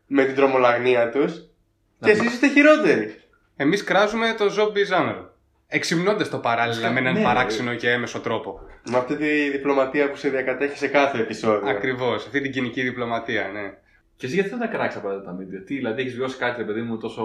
με 0.07 0.25
την 0.25 0.35
τρομολαγνία 0.35 1.09
τους 1.09 1.33
και 1.99 2.11
εσείς 2.11 2.33
είστε 2.33 2.47
χειρότεροι. 2.47 3.15
Εμείς 3.55 3.83
κράζουμε 3.83 4.35
το 4.37 4.45
zombie 4.45 4.95
genre. 4.95 5.25
Εξυμνώντας 5.67 6.29
το 6.29 6.37
παράλληλα 6.37 6.91
με 6.91 6.99
έναν 6.99 7.13
Ναι, 7.13 7.23
παράξενο 7.23 7.75
και 7.75 7.89
έμεσο 7.89 8.19
τρόπο. 8.19 8.59
Με 8.89 8.97
αυτή 8.97 9.15
τη 9.15 9.49
διπλωματία 9.49 10.09
που 10.09 10.15
σε 10.15 10.29
διακατέχει 10.29 10.77
σε 10.77 10.87
κάθε 10.87 11.19
επεισόδιο. 11.19 11.69
Ακριβώς. 11.69 12.25
Αυτή 12.25 12.41
την 12.41 12.51
κοινική 12.51 12.81
διπλωματία, 12.81 13.49
ναι. 13.53 13.73
Και 14.15 14.25
εσύ 14.25 14.35
γιατί 14.35 14.49
δεν 14.49 14.59
τα 14.59 14.67
κράξει 14.67 14.97
απαραίτητα 14.97 15.31
τα 15.31 15.37
media. 15.37 15.65
Τι, 15.65 15.75
δηλαδή 15.75 16.01
έχεις 16.01 16.15
βιώσει 16.15 16.37
κάτι, 16.37 16.61
ρε 16.61 16.67
παιδί 16.67 16.81
μου, 16.81 16.97
τόσο 16.97 17.23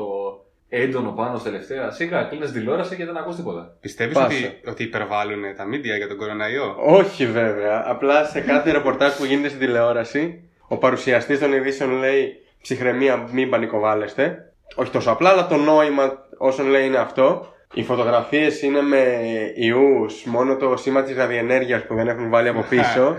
έντονο 0.69 1.11
πάνω 1.11 1.39
στα 1.39 1.51
τελευταία. 1.51 1.91
Σίγα, 1.91 2.23
κλείνεις 2.23 2.53
τηλεόραση 2.53 2.97
και 2.97 3.05
δεν 3.05 3.17
ακούς 3.17 3.37
τίποτα. 3.37 3.77
Πιστεύεις 3.81 4.15
Πάσα. 4.15 4.27
ότι, 4.27 4.61
ότι 4.67 4.83
υπερβάλλουν 4.83 5.43
τα 5.57 5.65
μίντια 5.65 5.97
για 5.97 6.09
τον 6.09 6.17
κοροναϊό; 6.17 6.77
Όχι 6.79 7.27
βέβαια. 7.27 7.83
Απλά 7.87 8.25
σε 8.25 8.41
κάθε 8.41 8.71
ρεπορτάζ 8.73 9.13
που 9.13 9.25
γίνεται 9.25 9.49
στην 9.49 9.61
τηλεόραση, 9.61 10.49
ο 10.69 10.77
παρουσιαστής 10.77 11.39
των 11.39 11.53
ειδήσεων 11.53 11.91
λέει 11.93 12.33
ψυχραιμία, 12.63 13.29
μην 13.33 13.51
πανικοβάλλεστε. 13.51 14.53
Όχι 14.75 14.91
τόσο 14.91 15.11
απλά, 15.11 15.31
αλλά 15.31 15.47
το 15.47 15.57
νόημα 15.57 16.13
όσων 16.39 16.67
λέει 16.67 16.87
είναι 16.87 16.99
αυτό. 16.99 17.47
Οι 17.75 17.83
φωτογραφίες 17.83 18.63
είναι 18.63 18.83
με 18.83 19.03
ιούς, 19.55 20.25
μόνο 20.25 20.57
το 20.57 20.77
σήμα 20.77 21.03
της 21.03 21.17
ραδιενέργειας 21.17 21.83
που 21.87 21.95
δεν 21.95 22.09
έχουν 22.09 22.31
βάλει 22.31 22.49
από 22.49 22.65
πίσω. 22.71 23.17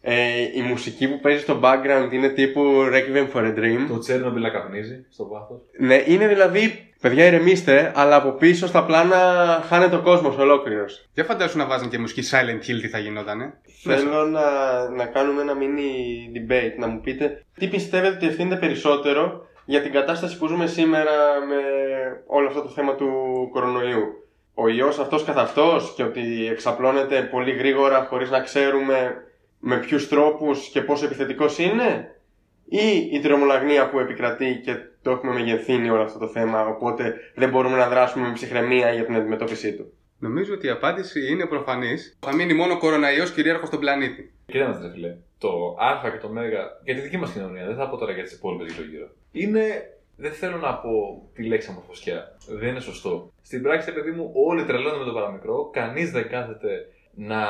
Ε, 0.00 0.40
η 0.54 0.60
μουσική 0.60 1.08
που 1.08 1.20
παίζει 1.20 1.40
στο 1.40 1.60
background 1.62 2.08
είναι 2.12 2.28
τύπου 2.28 2.62
Requiem 2.92 3.36
for 3.36 3.44
a 3.44 3.58
Dream. 3.58 3.86
Το 3.88 3.98
Τσέρνομπιλ 3.98 4.42
να 4.42 4.50
καπνίζει 4.50 5.04
στο 5.10 5.28
βάθος. 5.28 5.60
Ναι, 5.78 6.02
είναι 6.06 6.26
δηλαδή, 6.26 6.92
παιδιά 7.00 7.26
ηρεμήστε, 7.26 7.92
αλλά 7.94 8.16
από 8.16 8.30
πίσω 8.30 8.66
στα 8.66 8.84
πλάνα 8.84 9.16
χάνεται 9.68 9.96
ο 9.96 10.00
κόσμος 10.00 10.36
ολόκληρος. 10.36 11.08
Δεν 11.14 11.24
φαντάσου 11.24 11.58
να 11.58 11.66
βάζουν 11.66 11.88
και 11.88 11.98
μουσική 11.98 12.22
Silent 12.30 12.70
Hill 12.70 12.80
τι 12.80 12.88
θα 12.88 12.98
γινότανε. 12.98 13.60
Θέλω 13.82 14.24
να, 14.26 14.42
να 14.88 15.06
κάνουμε 15.06 15.42
ένα 15.42 15.52
mini 15.52 16.36
debate, 16.36 16.74
να 16.78 16.86
μου 16.86 17.00
πείτε 17.00 17.44
τι 17.58 17.68
πιστεύετε 17.68 18.14
ότι 18.14 18.26
ευθύνεται 18.26 18.56
περισσότερο 18.56 19.46
για 19.64 19.82
την 19.82 19.92
κατάσταση 19.92 20.38
που 20.38 20.46
ζούμε 20.46 20.66
σήμερα 20.66 21.12
με 21.48 21.56
όλο 22.26 22.46
αυτό 22.46 22.62
το 22.62 22.68
θέμα 22.68 22.94
του 22.94 23.08
κορονοϊού; 23.52 24.04
Ο 24.54 24.68
ιός 24.68 24.98
αυτός 24.98 25.24
καθ' 25.24 25.38
αυτός 25.38 25.92
και 25.96 26.02
ότι 26.02 26.48
εξαπλώνεται 26.50 27.22
πολύ 27.22 27.50
γρήγορα 27.50 28.06
χωρίς 28.10 28.30
να 28.30 28.40
ξέρουμε 28.40 29.22
με 29.58 29.78
ποιους 29.78 30.08
τρόπους 30.08 30.68
και 30.68 30.80
πόσο 30.80 31.04
επιθετικός 31.04 31.58
είναι 31.58 32.14
ή 32.68 33.08
η 33.12 33.20
τρομολαγνία 33.20 33.90
που 33.90 33.98
επικρατεί 33.98 34.60
και 34.64 34.76
το 35.02 35.10
έχουμε 35.10 35.32
μεγεθύνει 35.32 35.90
όλο 35.90 36.02
αυτό 36.02 36.18
το 36.18 36.28
θέμα 36.28 36.66
οπότε 36.66 37.14
δεν 37.34 37.50
μπορούμε 37.50 37.76
να 37.76 37.88
δράσουμε 37.88 38.26
με 38.26 38.32
ψυχραιμία 38.32 38.92
για 38.92 39.04
την 39.04 39.14
αντιμετώπιση 39.14 39.74
του. 39.74 39.92
Νομίζω 40.18 40.54
ότι 40.54 40.66
η 40.66 40.70
απάντηση 40.70 41.32
είναι 41.32 41.46
προφανής. 41.46 42.18
Θα 42.20 42.34
μείνει 42.34 42.54
μόνο 42.54 42.72
ο 42.72 42.78
κοροναϊός 42.78 43.32
κυρίαρχος 43.32 43.68
στον 43.68 43.80
πλανήτη. 43.80 44.32
Κοίτα 44.46 44.68
μας 44.68 44.80
ρε 44.82 44.90
φίλε. 44.90 45.16
Το 45.38 45.76
Α 45.78 46.10
και 46.10 46.18
το 46.18 46.28
Μ 46.28 46.38
για 46.84 46.94
τη 46.94 47.00
δική 47.00 47.16
μας 47.16 47.32
κοινωνία, 47.32 47.66
δεν 47.66 47.76
θα 47.76 47.88
πω 47.88 47.96
τώρα 47.96 48.12
για 48.12 48.22
τις 48.22 48.32
υπόλοιπες 48.32 48.72
γύρω-γύρω. 48.72 49.08
Είναι. 49.32 49.92
Δεν 50.20 50.32
θέλω 50.32 50.56
να 50.56 50.74
πω 50.74 51.22
τη 51.34 51.42
λέξη 51.46 51.70
αμορφωσιά. 51.70 52.36
Δεν 52.48 52.68
είναι 52.68 52.80
σωστό. 52.80 53.32
Στην 53.42 53.62
πράξη, 53.62 53.92
παιδί 53.92 54.10
μου, 54.10 54.30
όλοι 54.34 54.64
τρελαίνονται 54.64 54.98
με 54.98 55.04
το 55.04 55.12
παραμικρό. 55.12 55.70
Κανείς 55.72 56.10
δεν 56.10 56.28
κάθεται 56.28 56.88
να 57.14 57.42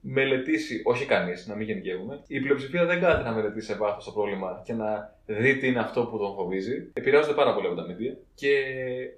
μελετήσει, 0.00 0.82
όχι 0.84 1.04
κανείς, 1.06 1.46
να 1.46 1.54
μην 1.54 1.66
γενικεύουμε. 1.66 2.22
Η 2.26 2.40
πλειοψηφία 2.40 2.84
δεν 2.86 3.00
κάθεται 3.00 3.28
να 3.28 3.34
μελετήσει 3.34 3.66
σε 3.66 3.74
βάθος 3.74 4.04
το 4.04 4.10
πρόβλημα 4.10 4.62
και 4.64 4.72
να 4.72 5.14
δει 5.26 5.56
τι 5.56 5.66
είναι 5.66 5.78
αυτό 5.80 6.04
που 6.06 6.18
τον 6.18 6.34
φοβίζει. 6.34 6.90
Επηρεάζονται 6.92 7.34
πάρα 7.34 7.54
πολύ 7.54 7.66
από 7.66 7.76
τα 7.76 7.86
media 7.86 8.16
και 8.34 8.50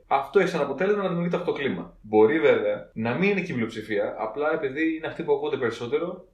αυτό 0.07 0.39
έχει 0.41 0.49
σαν 0.49 0.61
αποτέλεσμα 0.61 1.03
να 1.03 1.09
δημιουργείται 1.09 1.37
αυτό 1.37 1.53
το 1.53 1.59
κλίμα. 1.59 1.97
Μπορεί 2.03 2.41
βέβαια 2.41 2.91
να 2.95 3.15
μην 3.15 3.31
είναι 3.31 3.41
και 3.41 3.53
η 3.53 3.55
πλειοψηφία, 3.55 4.15
απλά 4.19 4.53
επειδή 4.55 4.97
είναι 4.97 5.07
αυτοί 5.07 5.23
που 5.23 5.33
ακούγονται 5.33 5.57
περισσότερο, 5.57 6.25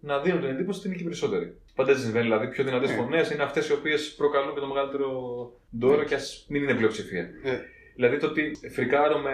να 0.00 0.18
δίνουν 0.20 0.40
την 0.40 0.48
εντύπωση 0.48 0.78
ότι 0.78 0.86
είναι 0.88 0.96
και 0.96 1.02
οι 1.02 1.04
περισσότεροι. 1.04 1.56
Πάντα 1.74 1.90
έτσι 1.90 2.02
συμβαίνει. 2.02 2.24
Δηλαδή, 2.24 2.48
πιο 2.48 2.64
δυνατές 2.64 2.90
Ναι. 2.90 2.96
φωνές 2.96 3.30
είναι 3.30 3.42
αυτές 3.42 3.68
οι 3.68 3.72
οποίες 3.72 4.14
προκαλούν 4.16 4.54
και 4.54 4.60
το 4.60 4.66
μεγαλύτερο 4.66 5.10
ντόρο 5.78 6.04
και 6.04 6.14
ας 6.14 6.46
μην 6.48 6.62
είναι 6.62 6.74
πλειοψηφία. 6.74 7.20
Ε, 7.20 7.58
Δηλαδή 7.94 8.16
το 8.16 8.26
ότι 8.26 8.50
φρικάρουμε 8.72 9.32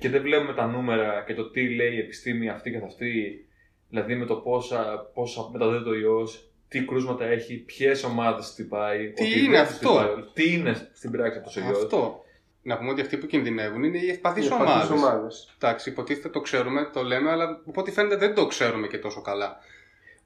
και 0.00 0.08
δεν 0.08 0.22
βλέπουμε 0.22 0.52
τα 0.54 0.66
νούμερα 0.66 1.24
και 1.26 1.34
το 1.34 1.50
τι 1.50 1.74
λέει 1.74 1.94
η 1.94 1.98
επιστήμη 1.98 2.48
αυτή 2.48 2.70
καθ' 2.70 2.84
αυτή, 2.84 3.46
δηλαδή 3.88 4.14
με 4.16 4.26
το 4.26 4.34
πόσα, 4.34 5.10
πόσα 5.14 5.48
μεταδίδεται 5.52 5.88
ο 5.90 5.94
ιός, 5.94 6.50
τι 6.68 6.84
κρούσματα 6.84 7.24
έχει, 7.24 7.56
ποιες 7.56 8.04
ομάδες 8.04 8.46
χτυπάει, 8.46 9.10
Τι 9.10 9.22
ότι 9.24 9.38
είναι 9.44 9.50
δεν 9.56 9.60
αυτό; 9.60 9.88
χτυπάει, 9.88 10.24
τι 10.32 10.52
είναι 10.52 10.90
στην 10.92 11.10
πράξη 11.10 11.38
αυτός 11.38 11.56
ο 11.56 11.60
ιός. 11.60 11.82
αυτό. 11.82 12.22
Να 12.62 12.78
πούμε 12.78 12.90
ότι 12.90 13.00
αυτοί 13.00 13.16
που 13.16 13.26
κινδυνεύουν 13.26 13.82
είναι 13.84 13.98
οι 13.98 14.08
ευπαθείς 14.10 14.44
Οι 14.44 14.46
ευπαθείς 14.46 14.70
ομάδες. 14.72 14.90
ομάδες. 14.90 15.54
Εντάξει, 15.54 15.90
υποτίθεται 15.90 16.28
το 16.28 16.40
ξέρουμε, 16.40 16.90
το 16.92 17.02
λέμε, 17.02 17.30
αλλά 17.30 17.44
από 17.68 17.80
ό,τι 17.80 17.90
φαίνεται 17.90 18.16
δεν 18.16 18.34
το 18.34 18.46
ξέρουμε 18.46 18.86
και 18.86 18.98
τόσο 18.98 19.22
καλά. 19.22 19.56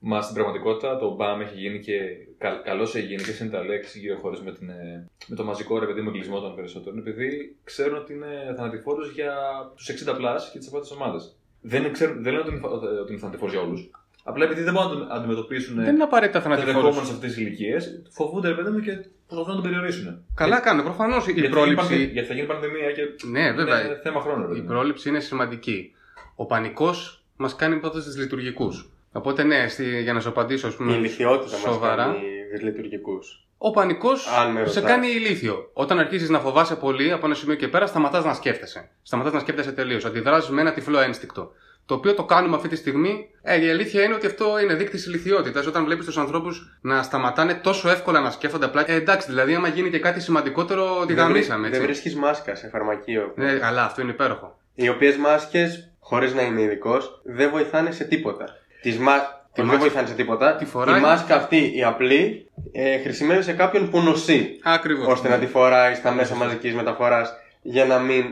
Μα 0.05 0.21
στην 0.23 0.35
πραγματικότητα 0.35 0.99
το 0.99 1.17
BAM 1.21 1.41
έχει 1.41 1.57
γίνει 1.59 1.79
και 1.81 1.93
κα, 2.39 2.61
καλώ 2.65 2.83
έχει 2.83 3.01
γίνει 3.01 3.23
και 3.23 3.31
συνταλέξει 3.33 3.99
γύρω 3.99 4.19
χώρες 4.19 4.41
με, 4.41 4.53
την, 4.53 4.69
ε, 4.69 5.09
με 5.27 5.37
το 5.37 5.45
μαζικό 5.45 5.79
ρε 5.79 5.87
παιδί 5.87 6.01
μου 6.01 6.09
εγκλισμό 6.09 6.41
των 6.41 6.55
περισσότερων, 6.55 6.99
επειδή 6.99 7.57
ξέρουν 7.65 7.97
ότι 7.99 8.13
είναι 8.13 8.55
θανατηφόρος 8.57 9.11
για 9.13 9.35
τους 9.77 9.89
60 9.89 10.11
plus 10.15 10.41
και 10.53 10.59
τις 10.59 10.69
απάτε 10.69 10.95
ομάδες. 10.95 11.37
Δεν, 11.63 11.93
ξέρουν, 11.93 12.23
δεν 12.23 12.33
λένε 12.33 12.45
ότι 12.45 12.51
είναι, 12.51 12.61
φα- 12.61 12.69
ότι 12.71 12.87
είναι 13.13 13.21
θανατηφόρο 13.21 13.51
για 13.51 13.61
όλους. 13.61 13.91
Απλά 14.25 14.45
επειδή 14.45 14.63
δεν 14.63 14.73
μπορούν 14.73 14.99
να 15.07 15.15
αντιμετωπίσουν 15.15 15.75
Δεν 15.85 15.95
είναι 15.95 16.03
απαραίτητα 16.03 16.41
τα 16.43 16.49
δεχόμενα 16.49 16.73
θανατηφόρο. 16.73 17.07
σε 17.07 17.13
αυτές 17.13 17.33
τις 17.33 17.39
ηλικίες, 17.41 18.03
φοβούνται 18.11 18.49
ρε 18.49 18.55
παιδί 18.55 18.71
μου 18.71 18.81
και 18.81 18.93
προσπαθούν 19.27 19.55
να 19.57 19.61
τον 19.63 19.71
περιορίσουν. 19.71 20.25
Καλά 20.35 20.61
κάνουν, 20.61 20.85
προφανώς 20.85 21.29
η 21.29 21.33
Γιατί 21.33 21.41
θα 21.41 21.47
γίνει 21.47 21.55
πρόληψη. 21.61 21.89
πανδε- 21.89 22.13
Γιατί 22.13 22.29
θα 22.29 22.35
γίνει 22.35 22.47
πανδημία 22.47 22.93
και 22.93 23.03
Ναι, 23.31 23.53
βέβαια. 23.53 23.85
είναι 23.87 24.01
θέμα 24.03 24.21
χρόνου. 24.21 24.41
ρε 24.43 24.47
παιδί 24.49 24.59
Η 24.59 24.63
μου. 24.63 24.69
πρόληψη 24.69 25.09
είναι 25.09 25.21
σημαντική. 25.21 25.93
Ο 26.35 26.47
πανικός 26.47 27.23
μας 27.37 27.57
κάνει 27.57 27.77
πρώτα 27.77 28.01
στι 28.01 28.19
λειτουργικούς. 28.21 28.91
Οπότε, 29.13 29.43
ναι, 29.45 29.69
στη, 29.69 30.03
για 30.03 30.13
να 30.13 30.21
σου 30.21 30.29
απαντήσω, 30.29 30.67
ας 30.67 30.75
Η 30.75 30.77
πούμε. 30.77 30.93
ηλικιότητα 30.93 31.51
μας 31.53 31.61
Σοβαρά. 31.61 32.05
κάνει 32.05 32.19
λειτουργικούς. 32.63 33.47
Ο 33.65 33.71
πανικός 33.71 34.27
Αν 34.41 34.51
με 34.51 34.67
σε 34.67 34.81
ρωτάς. 34.81 34.93
κάνει 34.93 35.07
ηλίθιο. 35.09 35.71
Όταν 35.73 35.99
αρχίζει 35.99 36.31
να 36.31 36.39
φοβάσαι 36.39 36.75
πολύ 36.77 37.13
από 37.13 37.27
ένα 37.27 37.35
σημείο 37.35 37.55
και 37.55 37.69
πέρα, 37.69 37.87
σταματάς 37.87 38.25
να 38.25 38.35
σκέφτεσαι. 38.35 38.89
Σταματάς 39.03 39.33
να 39.33 39.39
σκέφτεσαι 39.41 39.73
τελείως. 39.73 40.05
Αντιδράζει 40.05 40.53
με 40.53 40.61
ένα 40.61 40.73
τυφλό 40.73 41.01
ένστικτο. 41.01 41.53
Το 41.87 41.95
οποίο 41.95 42.15
το 42.15 42.25
κάνουμε 42.25 42.57
αυτή 42.57 42.69
τη 42.69 42.77
στιγμή. 42.77 43.31
Ε, 43.43 43.65
η 43.65 43.71
αλήθεια 43.71 44.03
είναι 44.03 44.15
ότι 44.15 44.27
αυτό 44.27 44.61
είναι 44.61 44.75
δείκτη 44.75 44.97
ηλικιότητας. 45.07 45.67
Όταν 45.67 45.85
βλέπεις 45.85 46.05
τους 46.05 46.19
ανθρώπους 46.19 46.79
να 46.81 47.03
σταματάνε 47.03 47.55
τόσο 47.55 47.89
εύκολα 47.91 48.21
να 48.21 48.31
σκέφτονται 48.31 48.65
απλά. 48.65 48.91
Ε, 48.91 48.95
εντάξει, 48.95 49.27
δηλαδή, 49.27 49.55
άμα 49.55 49.69
γίνει 49.69 49.91
και 49.91 49.99
κάτι 49.99 50.21
σημαντικότερο, 50.21 51.05
τη 51.07 51.15
γαμίσαμε, 51.15 51.63
Δεν 51.63 51.73
έτσι. 51.73 51.85
βρίσκεις 51.87 52.15
μάσκα 52.17 52.55
σε 52.55 52.69
φαρμακείο. 52.69 53.33
Ναι, 53.37 53.53
καλά, 53.53 53.85
αυτό 53.85 54.01
είναι 54.03 54.11
υπέροχο. 54.11 54.59
Οι 54.75 54.89
οποίες 54.89 55.17
μάσκες, 55.17 55.91
χωρίς 56.01 56.35
να 56.35 56.43
είμαι 56.43 56.61
ειδικός, 56.63 57.21
δεν 57.25 57.51
βοηθάνε 57.51 57.91
σε 57.91 58.05
τίποτα. 58.05 58.45
Τις 58.83 58.99
μα... 58.99 59.13
δεν 59.55 59.65
μάσκα- 59.65 59.81
βοηθάνε 59.81 60.07
σε 60.07 60.15
τίποτα. 60.15 60.57
τη 60.57 60.65
φοράει- 60.65 60.99
Η 60.99 61.03
μάσκα 61.03 61.35
αυτή, 61.37 61.73
η 61.77 61.85
απλή, 61.85 62.51
ε, 62.73 62.99
χρησιμεύει 62.99 63.43
σε 63.43 63.53
κάποιον 63.53 63.91
που 63.91 64.01
νοσεί. 64.01 64.59
Ακριβώς. 64.63 65.07
ώστε 65.07 65.29
να 65.29 65.39
τη 65.39 65.47
φοράεις 65.47 65.97
στα 65.99 66.11
μέσα 66.13 66.35
μαζικής 66.35 66.75
μεταφοράς 66.75 67.33
για 67.63 67.85
να 67.85 67.99
μην 67.99 68.25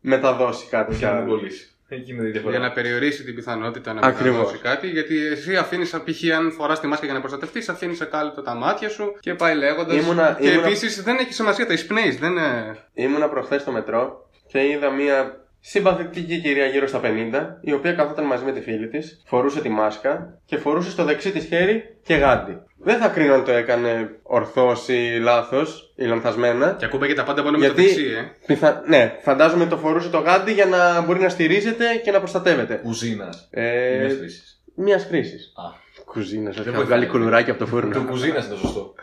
μεταδώσει 0.00 0.66
κάτι 0.66 0.90
κι 0.92 0.96
Για 0.98 1.08
να 1.08 1.14
μην 1.14 1.22
άλλο. 1.24 1.36
κολλήσει. 1.36 1.70
Εκεί 1.88 2.12
είναι 2.12 2.28
η 2.28 2.30
διαφορά. 2.30 2.56
Για 2.56 2.66
να 2.66 2.72
περιορίσει 2.72 3.24
την 3.24 3.34
πιθανότητα 3.34 3.92
να 3.92 4.00
Ακριβώς. 4.06 4.36
μεταδώσει 4.36 4.58
κάτι. 4.62 4.86
Γιατί 4.88 5.26
εσύ 5.26 5.56
αφήνεις, 5.56 5.90
π.χ. 5.90 6.34
αν 6.36 6.52
φοράς 6.52 6.80
τη 6.80 6.86
μάσκα 6.86 7.04
για 7.04 7.14
να 7.14 7.20
προστατευτείς, 7.20 7.68
αφήνεις 7.68 8.00
ακάλυπτα 8.00 8.42
τα 8.42 8.54
μάτια 8.54 8.88
σου 8.88 9.16
και 9.20 9.34
πάει 9.34 9.54
λέγοντας. 9.54 9.96
Ήμουνα- 9.96 10.36
Και 10.40 10.48
ήμουνα- 10.50 10.66
επίσης 10.66 11.02
δεν 11.02 11.16
έχει 11.18 11.32
σημασία, 11.32 11.66
τα 11.66 11.72
εισπνέεις. 11.72 12.18
Δεν 12.18 12.30
είναι. 12.30 12.76
Ήμουνα 12.94 13.28
προχθές 13.28 13.60
στο 13.60 13.70
μετρό 13.72 14.28
και 14.48 14.58
είδα 14.66 14.90
μία 14.90 15.45
συμπαθητική 15.68 16.40
κυρία 16.40 16.66
γύρω 16.66 16.86
στα 16.86 17.00
50, 17.04 17.58
η 17.60 17.72
οποία 17.72 17.92
καθόταν 17.92 18.24
μαζί 18.24 18.44
με 18.44 18.52
τη 18.52 18.60
φίλη 18.60 18.88
της, 18.88 19.22
φορούσε 19.26 19.60
τη 19.60 19.68
μάσκα 19.68 20.38
και 20.44 20.56
φορούσε 20.56 20.90
στο 20.90 21.04
δεξί 21.04 21.30
της 21.30 21.44
χέρι 21.44 21.96
και 22.02 22.14
γάντι. 22.14 22.56
Δεν 22.78 22.98
θα 22.98 23.08
κρίνω 23.08 23.34
αν 23.34 23.44
το 23.44 23.52
έκανε 23.52 24.10
ορθώς 24.22 24.88
ή 24.88 25.18
λάθος 25.20 25.92
ή 25.96 26.04
λανθασμένα. 26.04 26.76
Και 26.78 26.84
ακούμπαγε 26.84 27.14
τα 27.14 27.22
πάντα 27.24 27.42
μόνο 27.42 27.58
με 27.58 27.64
Γιατί- 27.66 27.82
το 27.82 27.88
δεξί, 27.88 28.04
ε. 28.04 28.22
Πιθα... 28.46 28.82
Ναι, 28.86 29.12
φαντάζομαι 29.22 29.66
το 29.66 29.76
φορούσε 29.76 30.08
το 30.08 30.18
γάντι 30.18 30.52
για 30.52 30.66
να 30.66 31.00
μπορεί 31.00 31.20
να 31.20 31.28
στηρίζεται 31.28 31.84
και 32.04 32.10
να 32.10 32.18
προστατεύεται. 32.18 32.74
Κουζίνας. 32.74 33.48
Ε, 33.50 33.98
Μιας 34.00 34.12
χρήσης. 34.18 34.62
Μιας 34.74 35.04
χρήσης. 35.04 35.52
Α. 35.56 35.84
Κουζίνας, 36.04 36.54
όχι. 36.56 36.64
Θα 36.64 36.70
βοηθάει. 36.70 36.84
βγάλει 36.86 37.06
κουλουράκι 37.06 37.50
από 37.50 37.58
το 37.58 37.64
Το 37.64 37.70
φούρνο. 37.70 38.04
κουζίνας 38.08 38.44
είναι 38.46 38.54
το 38.54 38.60
σωστό. 38.60 38.94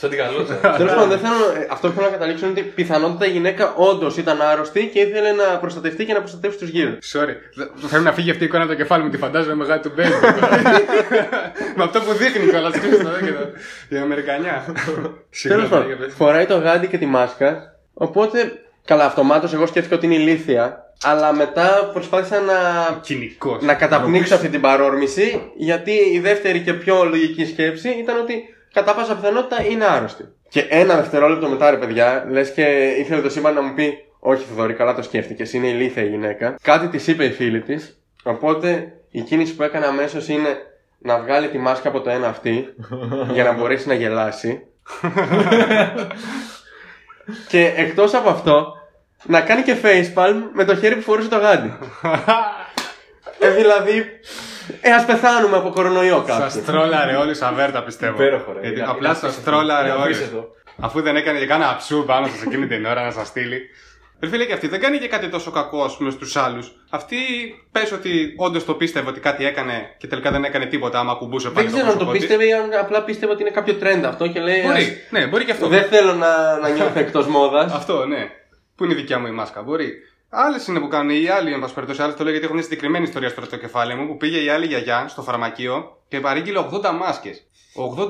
Σαν 0.00 0.10
την 0.10 0.18
καλότσα. 0.18 0.54
Τέλος 0.76 0.92
πάντων, 0.94 1.08
δεν 1.08 1.18
θέλω, 1.18 1.60
ε, 1.60 1.66
αυτό 1.70 1.88
που 1.88 1.94
θέλω 1.94 2.06
να 2.06 2.12
καταλήξω 2.12 2.46
είναι 2.46 2.60
ότι 2.60 2.68
πιθανότατα 2.74 3.26
η 3.26 3.30
γυναίκα 3.30 3.74
όντως 3.76 4.16
ήταν 4.16 4.42
άρρωστη 4.42 4.90
και 4.92 5.00
ήθελε 5.00 5.32
να 5.32 5.44
προστατευτεί 5.44 6.04
και 6.04 6.12
να 6.12 6.18
προστατεύσει 6.18 6.58
τους 6.58 6.68
γύρω. 6.68 6.90
Sorry. 7.12 7.34
Δε- 7.54 7.88
Θέλω 7.88 8.02
να 8.02 8.12
φύγει 8.12 8.30
αυτή 8.30 8.42
η 8.42 8.46
εικόνα 8.46 8.62
από 8.62 8.72
το 8.72 8.78
κεφάλι 8.78 9.04
μου, 9.04 9.10
τη 9.10 9.16
φαντάζομαι 9.16 9.54
μεγάλη 9.54 9.80
του 9.80 9.92
μπέιμπι. 9.94 10.14
Με 11.76 11.82
αυτό 11.84 12.00
που 12.00 12.12
δείχνει 12.12 12.48
κιόλας. 12.50 12.74
Η 13.88 13.96
Αμερικανιά. 13.96 14.64
Τέλος 14.84 15.10
Συγγνώμη, 15.30 15.68
πάντων, 15.68 15.86
για 15.86 15.96
πες. 15.96 16.12
φοράει 16.16 16.46
το 16.46 16.56
γάντι 16.58 16.86
και 16.86 16.98
τη 16.98 17.06
μάσκα. 17.06 17.74
Οπότε, 17.94 18.52
καλά, 18.84 19.04
αυτομάτως 19.04 19.52
εγώ 19.52 19.66
σκέφτηκα 19.66 19.96
ότι 19.96 20.06
είναι 20.06 20.14
ηλίθια. 20.14 20.84
Αλλά 21.04 21.32
μετά 21.32 21.90
προσπάθησα 21.92 22.40
να, 22.40 22.54
Κοινικός. 23.02 23.62
να 23.62 23.74
καταπνίξω 23.74 24.34
αυτή 24.34 24.48
την 24.48 24.60
παρόρμηση. 24.60 25.52
Γιατί 25.56 25.92
η 26.12 26.18
δεύτερη 26.20 26.60
και 26.60 26.72
πιο 26.72 27.04
λογική 27.04 27.46
σκέψη 27.46 27.88
ήταν 27.88 28.16
ότι 28.20 28.54
κατά 28.72 28.94
πάσα 28.94 29.14
πιθανότητα 29.14 29.64
είναι 29.64 29.84
άρρωστη. 29.84 30.24
Και 30.48 30.66
ένα 30.68 30.94
δευτερόλεπτο 30.94 31.48
μετά, 31.48 31.70
ρε 31.70 31.76
παιδιά, 31.76 32.26
λες 32.28 32.52
και 32.52 32.94
ήθελε 32.98 33.20
το 33.20 33.30
σύμπαν 33.30 33.54
να 33.54 33.62
μου 33.62 33.74
πει: 33.74 33.98
Όχι, 34.18 34.44
Θοδωρή, 34.44 34.74
καλά 34.74 34.94
το 34.94 35.02
σκέφτηκες. 35.02 35.52
Είναι 35.52 35.68
ηλίθια 35.68 36.02
η 36.02 36.08
γυναίκα. 36.08 36.56
Κάτι 36.62 36.88
της 36.88 37.06
είπε 37.06 37.24
η 37.24 37.30
φίλη 37.30 37.60
της. 37.60 38.00
Οπότε 38.22 38.92
η 39.10 39.20
κίνηση 39.20 39.54
που 39.54 39.62
έκανε 39.62 39.86
αμέσως 39.86 40.28
είναι 40.28 40.56
να 40.98 41.18
βγάλει 41.18 41.48
τη 41.48 41.58
μάσκα 41.58 41.88
από 41.88 42.00
το 42.00 42.10
ένα 42.10 42.28
αυτή 42.28 42.74
για 43.34 43.44
να 43.44 43.52
μπορέσει 43.52 43.88
να 43.88 43.94
γελάσει. 43.94 44.62
και 47.48 47.72
εκτός 47.76 48.14
από 48.14 48.28
αυτό, 48.28 48.72
να 49.26 49.40
κάνει 49.40 49.62
και 49.62 49.76
facepalm 49.82 50.42
με 50.52 50.64
το 50.64 50.76
χέρι 50.76 50.94
που 50.94 51.00
φορούσε 51.00 51.28
το 51.28 51.36
γάντι. 51.36 51.68
ε, 53.38 53.50
δηλαδή, 53.50 54.04
ε, 54.80 54.90
ας 54.90 55.04
πεθάνουμε 55.04 55.56
από 55.56 55.70
κορονοϊό 55.70 56.24
Σας 56.26 56.38
κάποιοι. 56.38 56.60
τρόλαρε 56.60 57.16
όλοι 57.16 57.34
αβέρτα 57.40 57.82
πιστεύω. 57.84 58.12
Υπέροχο, 58.22 58.52
ρε. 58.52 58.60
Γιατί 58.60 58.78
Είναι- 58.80 58.88
απλά 58.90 59.08
είναι 59.08 59.14
σας 59.18 59.22
απίστευτο. 59.22 59.50
τρόλαρε 59.50 59.88
Είναι 59.88 59.96
όλοι. 59.96 60.02
απίστευτο. 60.04 60.46
Αφού 60.80 61.00
δεν 61.02 61.16
έκανε 61.16 61.38
και 61.38 61.46
κάνα 61.46 61.68
αψού 61.70 62.04
πάνω 62.06 62.26
σας 62.26 62.42
εκείνη 62.42 62.66
την 62.66 62.84
ώρα 62.86 63.04
να 63.04 63.10
σας 63.10 63.26
στείλει. 63.26 63.60
Ρε 64.22 64.28
φίλε 64.28 64.44
και 64.44 64.52
αυτή 64.52 64.68
δεν 64.68 64.80
κάνει 64.80 64.98
και 64.98 65.08
κάτι 65.08 65.28
τόσο 65.28 65.50
κακό, 65.50 65.82
ας 65.82 65.96
πούμε, 65.96 66.10
στους 66.10 66.36
άλλους. 66.36 66.72
Αυτή 66.90 67.16
πες 67.72 67.92
ότι 67.92 68.34
όντως 68.36 68.64
το 68.64 68.74
πίστευε 68.74 69.08
ότι 69.10 69.20
κάτι 69.20 69.46
έκανε 69.46 69.94
και 69.98 70.06
τελικά 70.06 70.30
δεν 70.30 70.44
έκανε 70.44 70.66
τίποτα 70.66 70.98
άμα 70.98 71.14
κουμπούσε 71.14 71.46
Δεν 71.46 71.54
πάλι 71.56 71.66
ξέρω 71.66 71.82
αν 71.82 71.88
το 71.90 71.96
πρόσωπό 71.96 72.12
της. 72.12 72.20
πίστευε 72.20 72.44
ή 72.46 72.52
αν 72.52 72.72
απλά 72.80 73.02
πίστευε 73.02 73.32
ότι 73.32 73.42
είναι 73.42 73.50
κάποιο 73.50 73.76
trend 73.82 74.02
αυτό 74.04 74.26
και 74.26 74.40
λέει. 74.40 74.62
Μπορεί, 74.62 74.76
«Ας- 74.82 74.90
ναι, 75.10 75.26
μπορεί 75.26 75.44
και 75.44 75.52
αυτό. 75.52 75.66
Δεν 75.68 75.82
θέλω 75.84 76.12
να, 76.12 76.58
να 76.58 76.68
νιώθω 76.68 76.98
εκτός 77.04 77.26
μόδας. 77.26 77.72
Αυτό, 77.72 78.04
ναι. 78.06 78.28
Πού 78.76 78.84
είναι 78.84 78.92
η 78.92 78.96
δικιά 78.96 79.18
μου 79.18 79.26
η 79.26 79.30
μάσκα, 79.30 79.62
μπορεί. 79.62 79.92
Άλλες 80.32 80.66
είναι 80.66 80.80
που 80.80 80.88
κάνουν 80.88 81.10
οι 81.22 81.28
άλλοι, 81.28 81.52
εν 81.52 81.60
πάση 81.60 81.74
περιπτώσει. 81.74 82.02
Άλλες 82.02 82.14
το 82.14 82.22
λέω 82.22 82.30
γιατί 82.30 82.44
έχω 82.46 82.54
μια 82.54 82.62
συγκεκριμένη 82.62 83.04
ιστορία 83.04 83.28
στο 83.28 83.46
το 83.46 83.56
κεφάλι 83.56 83.94
μου 83.94 84.06
που 84.06 84.16
πήγε 84.16 84.38
η 84.38 84.48
άλλη 84.48 84.66
γιαγιά 84.66 85.08
στο 85.08 85.22
φαρμακείο 85.22 85.96
και 86.08 86.20
παρήγγειλε 86.20 86.58
80 86.72 86.90
μάσκες. 87.00 87.44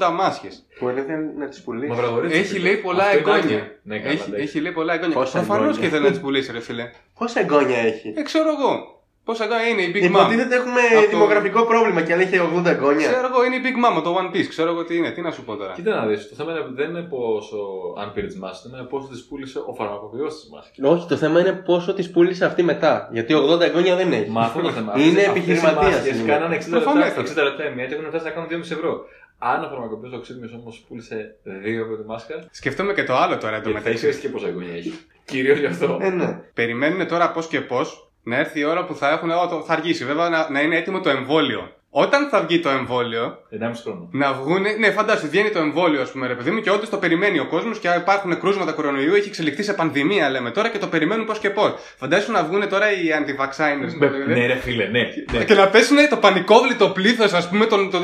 80 0.00 0.10
μάσκες. 0.14 0.66
Που 0.78 0.88
έλεγε 0.88 1.12
να 1.38 1.48
τις 1.48 1.62
πουλήσει. 1.62 1.88
Μαυραγορίτσα. 1.90 2.38
Έχει 2.38 2.58
λέει 2.58 2.76
πολλά 2.76 3.04
Αυτό 3.04 3.18
είναι 3.18 3.28
εγγόνια. 3.30 3.56
άκρη. 3.56 3.78
Ναι, 3.82 3.98
καλά, 3.98 4.10
έχει, 4.10 4.22
εντάξει. 4.26 4.42
έχει 4.42 4.60
λέει 4.60 4.72
πολλά 4.72 4.94
εγγόνια. 4.94 5.14
Πόσα 5.16 5.38
Προφανώς 5.38 5.62
εγγόνια. 5.66 5.80
και 5.82 5.88
θέλει 5.94 6.04
να 6.04 6.10
τις 6.10 6.20
πουλήσει, 6.20 6.52
ρε 6.52 6.60
φίλε. 6.60 6.90
Πόσα 7.18 7.40
εγγόνια 7.40 7.78
έχει; 7.78 8.12
Ε, 8.16 8.22
ξέρω 8.22 8.48
εγώ. 8.58 8.99
Πόσα 9.30 9.44
εγγόνια 9.44 9.68
είναι 9.72 9.82
η 9.82 9.90
Big 9.94 10.02
Mom; 10.04 10.08
Υποτίθεται 10.10 10.54
έχουμε 10.60 10.80
Αυτό- 10.98 11.10
δημογραφικό 11.10 11.60
πρόβλημα 11.72 12.00
και 12.02 12.12
αν 12.12 12.20
έχει 12.20 12.36
80 12.48 12.66
εγγόνια. 12.74 13.08
Ξέρω 13.12 13.26
εγώ, 13.32 13.40
είναι 13.46 13.56
η 13.60 13.62
Big 13.66 13.76
Mama, 13.84 14.02
το 14.06 14.10
One 14.20 14.28
Piece. 14.34 14.48
Ξέρω 14.54 14.70
εγώ 14.70 14.84
τι 14.84 14.96
είναι. 14.96 15.10
Τι 15.10 15.20
να 15.20 15.30
σου 15.30 15.42
πω 15.44 15.56
τώρα. 15.56 15.72
Κοίτα 15.72 15.94
να 16.00 16.06
δεις, 16.06 16.28
το 16.28 16.34
θέμα 16.38 16.50
είναι, 16.52 16.64
δεν 16.80 16.88
είναι 16.90 17.02
πόσο 17.14 17.56
αν 18.00 18.12
πήρες 18.14 18.32
τι 18.32 18.38
μάσκε, 18.38 18.62
το 18.62 18.68
θέμα 18.68 18.78
είναι 18.80 18.88
πόσο 18.94 19.06
τις 19.12 19.22
πούλησε 19.28 19.58
ο 19.70 19.72
φαρμακοποιός 19.78 20.32
της 20.34 20.48
μάσκε. 20.52 20.78
Όχι, 20.92 21.06
το 21.08 21.16
θέμα 21.16 21.40
είναι 21.40 21.52
πόσο 21.52 21.94
τη 21.94 22.02
πούλησε 22.08 22.44
αυτή 22.44 22.62
μετά. 22.62 23.08
Γιατί 23.12 23.34
80 23.34 23.60
εγγόνια 23.68 23.96
δεν 23.96 24.12
έχει. 24.12 24.30
Μα 24.30 24.40
αυτό 24.40 24.60
το 24.60 24.70
θέμα. 24.70 24.92
Είναι 25.02 25.08
Αυτές 25.08 25.24
οι 25.26 25.30
επιχειρηματίας 25.30 25.94
μάσκες 25.94 26.18
είναι. 26.18 26.32
Κάνανε 26.32 26.56
60 26.56 26.70
Προφανέστατα. 26.70 27.22
λεπτά, 27.22 27.42
60 27.42 27.44
λεπτά 27.48 27.62
η 27.70 27.74
μία 27.74 27.86
και 27.86 27.94
έχουν 27.94 28.06
φτάσει 28.08 28.24
να 28.24 28.30
κάνουν 28.30 28.48
2,5 28.48 28.70
ευρώ. 28.78 28.92
Αν 29.38 29.64
ο 29.64 29.68
φαρμακοποιός 29.68 30.12
ο 30.12 30.20
ξύπνιος 30.20 30.52
όμως 30.52 30.84
πούλησε 30.88 31.36
2 31.44 31.80
ευρώ 31.84 31.96
τη 31.96 32.06
μάσκα, 32.06 32.34
Σκεφτούμε 32.50 32.92
και 32.92 33.04
το 33.04 33.14
άλλο 33.16 33.36
τώρα 33.38 33.50
γιατί 33.50 33.64
θα 33.64 33.68
εντωμεταξύ. 33.68 33.96
ξέρεις 33.96 34.16
και 34.18 34.28
πόσα 34.28 34.46
εγγόνια 34.46 34.74
έχει. 34.74 34.92
Κυρίως 35.24 35.58
γι' 35.58 35.66
αυτό. 35.66 35.98
Ε, 36.00 36.08
ναι. 36.10 36.40
Περιμένουν 36.54 37.06
τώρα 37.08 37.30
πώς 37.32 37.46
και 37.46 37.60
πώς 37.60 38.09
να 38.22 38.36
έρθει 38.36 38.60
η 38.60 38.64
ώρα 38.64 38.84
που 38.84 38.94
θα 38.94 39.10
έχουν. 39.10 39.30
Ό, 39.30 39.46
το- 39.50 39.64
θα 39.66 39.72
αργήσει 39.72 40.04
βέβαια 40.04 40.28
να, 40.28 40.50
να 40.50 40.60
είναι 40.60 40.76
έτοιμο 40.76 41.00
το 41.00 41.10
εμβόλιο. 41.10 41.72
Όταν 41.92 42.28
θα 42.28 42.40
βγει 42.42 42.60
το 42.60 42.68
εμβόλιο, 42.68 43.38
1,5 43.50 43.80
χρόνο. 43.82 44.08
να 44.12 44.32
βγουν. 44.32 44.62
Ναι, 44.78 44.90
φαντάσου, 44.90 45.28
βγαίνει 45.28 45.50
το 45.50 45.58
εμβόλιο, 45.58 46.02
ας 46.02 46.10
πούμε, 46.10 46.26
ρε 46.26 46.34
παιδί 46.34 46.50
μου, 46.50 46.60
και 46.60 46.70
όντως 46.70 46.88
το 46.88 46.96
περιμένει 46.96 47.38
ο 47.38 47.46
κόσμος 47.46 47.78
και 47.78 47.88
υπάρχουν 47.96 48.40
κρούσματα 48.40 48.72
κορονοϊού, 48.72 49.14
έχει 49.14 49.28
εξελιχθεί 49.28 49.62
σε 49.62 49.72
πανδημία, 49.72 50.30
λέμε 50.30 50.50
τώρα 50.50 50.68
και 50.68 50.78
το 50.78 50.86
περιμένουν 50.86 51.24
πώς 51.26 51.38
και 51.38 51.50
πώς. 51.50 51.74
Φαντάσου 51.98 52.32
να 52.32 52.44
βγουν 52.44 52.68
τώρα 52.68 52.92
οι 52.92 52.96
anti-vaxxiners. 53.18 54.26
Ναι, 54.26 54.46
ρε 54.46 54.54
φίλε, 54.54 54.84
ναι. 54.84 55.00
ναι. 55.32 55.44
Και 55.44 55.54
να 55.54 55.68
πέσουν 55.68 55.96
το 56.10 56.16
πανικόβλητο 56.16 56.88
πλήθος, 56.88 57.32
ας 57.32 57.48
πούμε, 57.48 57.66
των, 57.66 57.90
των, 57.90 58.02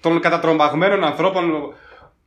των 0.00 0.20
κατατρομπαγμένων 0.20 1.04
ανθρώπων 1.04 1.74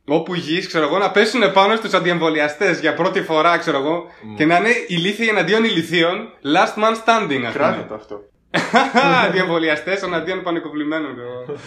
όπου 0.08 0.34
γης, 0.34 0.66
ξέρω 0.66 0.84
εγώ, 0.84 0.98
να 0.98 1.10
πέσουν 1.10 1.52
πάνω 1.52 1.76
στους 1.76 1.92
αντιεμβολιαστές 1.92 2.80
για 2.80 2.94
πρώτη 2.94 3.22
φορά, 3.22 3.58
ξέρω 3.58 3.78
εγώ, 3.78 4.04
και 4.36 4.46
να 4.46 4.56
είναι 4.56 4.68
ηλίθιοι 4.86 5.26
εναντίον 5.30 5.64
ηλιθίων, 5.64 6.28
last 6.44 6.82
man 6.82 6.92
standing, 7.04 7.42
ας 7.46 7.52
Κράτα 7.54 7.72
πούμε. 7.74 7.86
το 7.88 7.94
αυτό. 7.94 8.20
Αντιεμβολιαστές 9.28 10.02
εναντίον 10.02 10.42
πανικοβλημένων. 10.42 11.12
ξέρω 11.14 11.28
εγώ. 11.48 11.58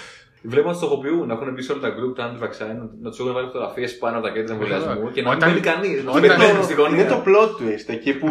Βλέπω 0.43 0.65
να 0.67 0.73
τους 0.73 0.81
στοχοποιούν, 0.81 1.27
να 1.27 1.33
έχουν 1.33 1.55
πει 1.55 1.61
σε 1.61 1.71
όλα 1.71 1.81
τα 1.81 1.87
group 1.89 2.15
τα 2.15 2.31
anti-vaccine, 2.31 2.89
να 3.01 3.09
τους 3.09 3.19
έχουν 3.19 3.33
βάλει 3.33 3.45
φωτογραφίες 3.45 3.97
πάνω 3.97 4.17
από 4.17 4.27
τα 4.27 4.33
κέντρα 4.33 4.53
εμβολιασμού 4.53 5.11
και 5.11 5.21
να 5.21 5.29
μην 5.29 5.37
Όταν- 5.37 5.49
μπαίνει 5.49 5.59
κανείς. 5.61 6.03
Να 6.03 6.11
όταν- 6.11 6.21
μην 6.21 6.35
μπαίνει 6.37 6.63
στη 6.63 6.73
Είναι 6.73 6.81
γωνία. 6.81 7.07
το 7.07 7.23
plot 7.25 7.49
twist 7.61 7.85
εκεί 7.87 8.13
που 8.13 8.27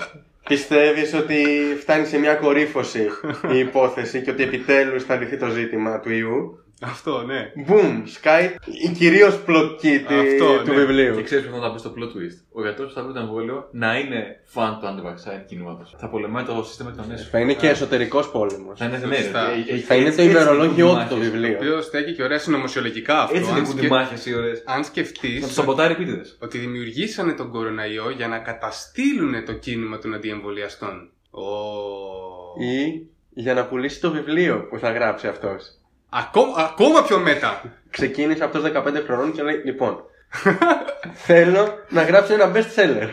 πιστεύεις 0.48 1.14
ότι 1.14 1.44
φτάνει 1.80 2.06
σε 2.06 2.18
μια 2.18 2.34
κορύφωση 2.34 3.06
η 3.52 3.58
υπόθεση 3.58 4.22
και 4.22 4.30
ότι 4.30 4.42
επιτέλους 4.42 5.04
θα 5.04 5.16
λυθεί 5.16 5.36
το 5.36 5.48
ζήτημα 5.48 6.00
του 6.00 6.10
ιού. 6.12 6.58
Αυτό, 6.82 7.22
ναι. 7.22 7.52
Boom! 7.68 7.92
Sky 8.22 8.50
η 8.84 8.88
κυρίως 8.88 9.38
πλοκή 9.38 9.98
τη- 10.08 10.14
Αυτό, 10.14 10.58
του 10.64 10.70
ναι. 10.70 10.76
βιβλίου. 10.78 11.14
Και 11.16 11.22
ξέρεις 11.22 11.46
ποιο 11.46 11.60
θα 11.60 11.72
πει 11.72 11.78
στο 11.78 11.92
plot 11.96 12.02
twist; 12.16 12.38
Ο 12.52 12.62
γιατρός 12.62 12.88
που 12.88 12.94
θα 12.94 13.02
βρει 13.04 13.12
το 13.12 13.18
εμβόλιο 13.20 13.68
να 13.72 13.98
είναι 13.98 14.40
φαν 14.44 14.78
του 14.80 14.86
anti-vaccine 14.86 15.44
κινήματος. 15.46 15.94
Θα 15.98 16.08
πολεμάει 16.08 16.44
το 16.44 16.62
σύστημα 16.66 16.92
των 16.96 17.12
έσω. 17.12 17.24
Θα 17.30 17.38
είναι 17.38 17.54
και 17.54 17.68
εσωτερικός 17.68 18.30
πόλεμος. 18.30 18.78
Θα 18.78 18.84
είναι 18.84 18.98
ναι, 18.98 19.16
Σωστά. 19.16 19.46
ρε, 19.48 19.72
ε, 19.72 19.76
ε, 19.76 19.80
Θα 19.80 19.94
είναι 19.94 20.06
έτσι- 20.06 20.16
το 20.16 20.22
έτσι 20.22 20.36
ημερολόγιο 20.36 20.86
νικούν 20.86 21.08
του 21.08 21.08
το 21.08 21.14
τη 21.14 21.20
μάχες. 21.20 21.30
Το 21.30 21.30
βιβλίο. 21.38 21.56
οποίο 21.56 21.80
στέκει 21.82 22.14
και 22.14 22.22
ωραία 22.22 22.38
συνωμοσιολογικά 22.38 23.20
αυτό. 23.22 23.36
Έτσι 23.36 23.50
αν, 23.50 23.54
νικούν 23.56 23.72
τη 23.74 23.78
σκε- 23.78 23.90
μάχες 23.90 24.26
οι 24.26 24.34
ώρε. 24.34 24.50
αν 24.64 24.84
σκεφτείς 24.84 25.40
Να 25.40 25.46
τους 25.46 25.54
σαμποτάρει 25.56 25.92
επίτηδες. 25.92 26.36
ότι 26.40 26.58
δημιουργήσανε 26.58 27.32
τον 27.32 27.50
κοροναϊό 27.50 28.10
για 28.10 28.28
να 28.28 28.38
καταστήλουν 28.38 29.44
το 29.44 29.52
κίνημα 29.52 29.98
των 29.98 30.14
αντιεμβολιαστών. 30.14 31.10
Ω. 31.30 31.42
Ή 32.62 33.06
για 33.30 33.54
να 33.54 33.64
πουλήσει 33.66 34.00
το 34.00 34.10
βιβλίο 34.10 34.66
που 34.70 34.78
θα 34.78 34.90
γράψει 34.92 35.26
αυτός. 35.26 35.72
Ακόμα, 36.10 36.54
ακόμα 36.56 37.02
πιο 37.02 37.18
μέτα. 37.18 37.62
Ξεκίνησε 37.90 38.44
από 38.44 38.58
15 38.64 39.02
χρονών 39.06 39.32
και 39.32 39.42
λέει: 39.42 39.62
Λοιπόν, 39.64 40.02
θέλω 41.26 41.78
να 41.88 42.02
γράψω 42.02 42.32
ένα 42.34 42.52
best 42.54 42.80
seller. 42.80 43.08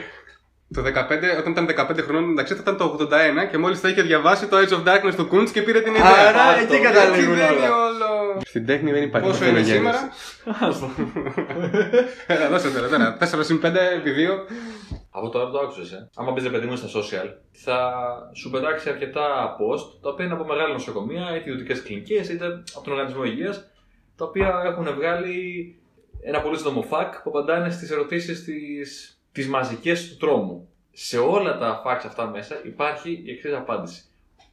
Το 0.74 0.82
15, 0.82 1.40
όταν 1.40 1.52
ήταν 1.52 1.88
15 1.90 2.04
χρόνων, 2.06 2.30
εντάξει, 2.32 2.54
θα 2.54 2.60
ήταν 2.62 2.78
το 2.78 2.98
81 3.02 3.50
και 3.52 3.58
μόλις 3.58 3.80
θα 3.80 3.90
είχε 3.90 4.02
διαβάσει 4.02 4.48
το 4.48 4.58
Age 4.58 4.74
of 4.74 4.84
Darkness 4.90 5.14
του 5.16 5.30
Kuntz 5.32 5.50
και 5.52 5.62
πήρε 5.62 5.82
την 5.82 5.94
ιδέα. 5.96 6.12
Άρα 6.28 6.32
πάρ' 6.38 6.58
εκεί 6.58 6.76
το. 6.78 6.82
καταλήγουν 6.82 7.34
Έτσι 7.40 7.46
δεν 7.48 7.58
είναι 7.58 7.68
όλα. 7.68 7.86
όλο. 7.86 8.42
Στην 8.46 8.66
τέχνη 8.66 8.92
δεν 8.92 9.04
υπάρχει 9.04 9.28
Πόσο 9.28 9.46
είναι 9.46 9.60
παθογέννηση. 9.60 9.76
σήμερα; 9.78 10.12
Έλα, 12.28 12.50
δώσε 12.50 12.70
τώρα, 12.70 12.88
τώρα. 12.88 13.18
4 13.22 13.26
συν 13.42 13.62
5 13.64 13.66
επί 13.96 14.12
2. 14.12 14.54
Από 15.18 15.30
τώρα 15.30 15.50
το 15.50 15.60
άκουσες. 15.60 15.92
Ε. 15.92 16.10
Άμα 16.16 16.32
μπει 16.32 16.42
ρε 16.42 16.50
παιδί 16.50 16.66
μου 16.66 16.76
στα 16.76 17.00
social, 17.00 17.34
θα 17.52 17.80
σου 18.34 18.50
πετάξει 18.50 18.90
αρκετά 18.90 19.56
post 19.60 20.02
τα 20.02 20.10
οποία 20.10 20.26
είναι 20.26 20.34
από 20.34 20.46
μεγάλα 20.46 20.74
νοσοκομεία, 20.74 21.30
είτε 21.30 21.40
ιδιωτικές 21.40 21.82
κλινικές, 21.82 22.30
είτε 22.30 22.46
από 22.46 22.84
τον 22.84 22.94
Οργανισμό 22.94 23.24
Υγείας, 23.24 23.72
τα 24.16 24.26
οποία 24.26 24.62
έχουν 24.66 24.96
βγάλει 24.96 25.76
ένα 26.22 26.42
πολύ 26.42 26.58
σύντομο 26.58 26.86
fact 26.92 27.12
που 27.24 27.30
απαντάνε 27.30 27.70
στις 27.70 27.92
ερωτήσεις 27.92 28.44
τις, 28.44 29.20
τις 29.32 29.48
μαζικές 29.48 30.10
του 30.10 30.18
τρόμου. 30.18 30.70
Σε 30.92 31.18
όλα 31.18 31.58
τα 31.58 31.84
facts 31.86 32.04
αυτά 32.06 32.30
μέσα 32.30 32.62
υπάρχει 32.64 33.22
η 33.26 33.32
εξής 33.32 33.54
απάντηση. 33.54 34.04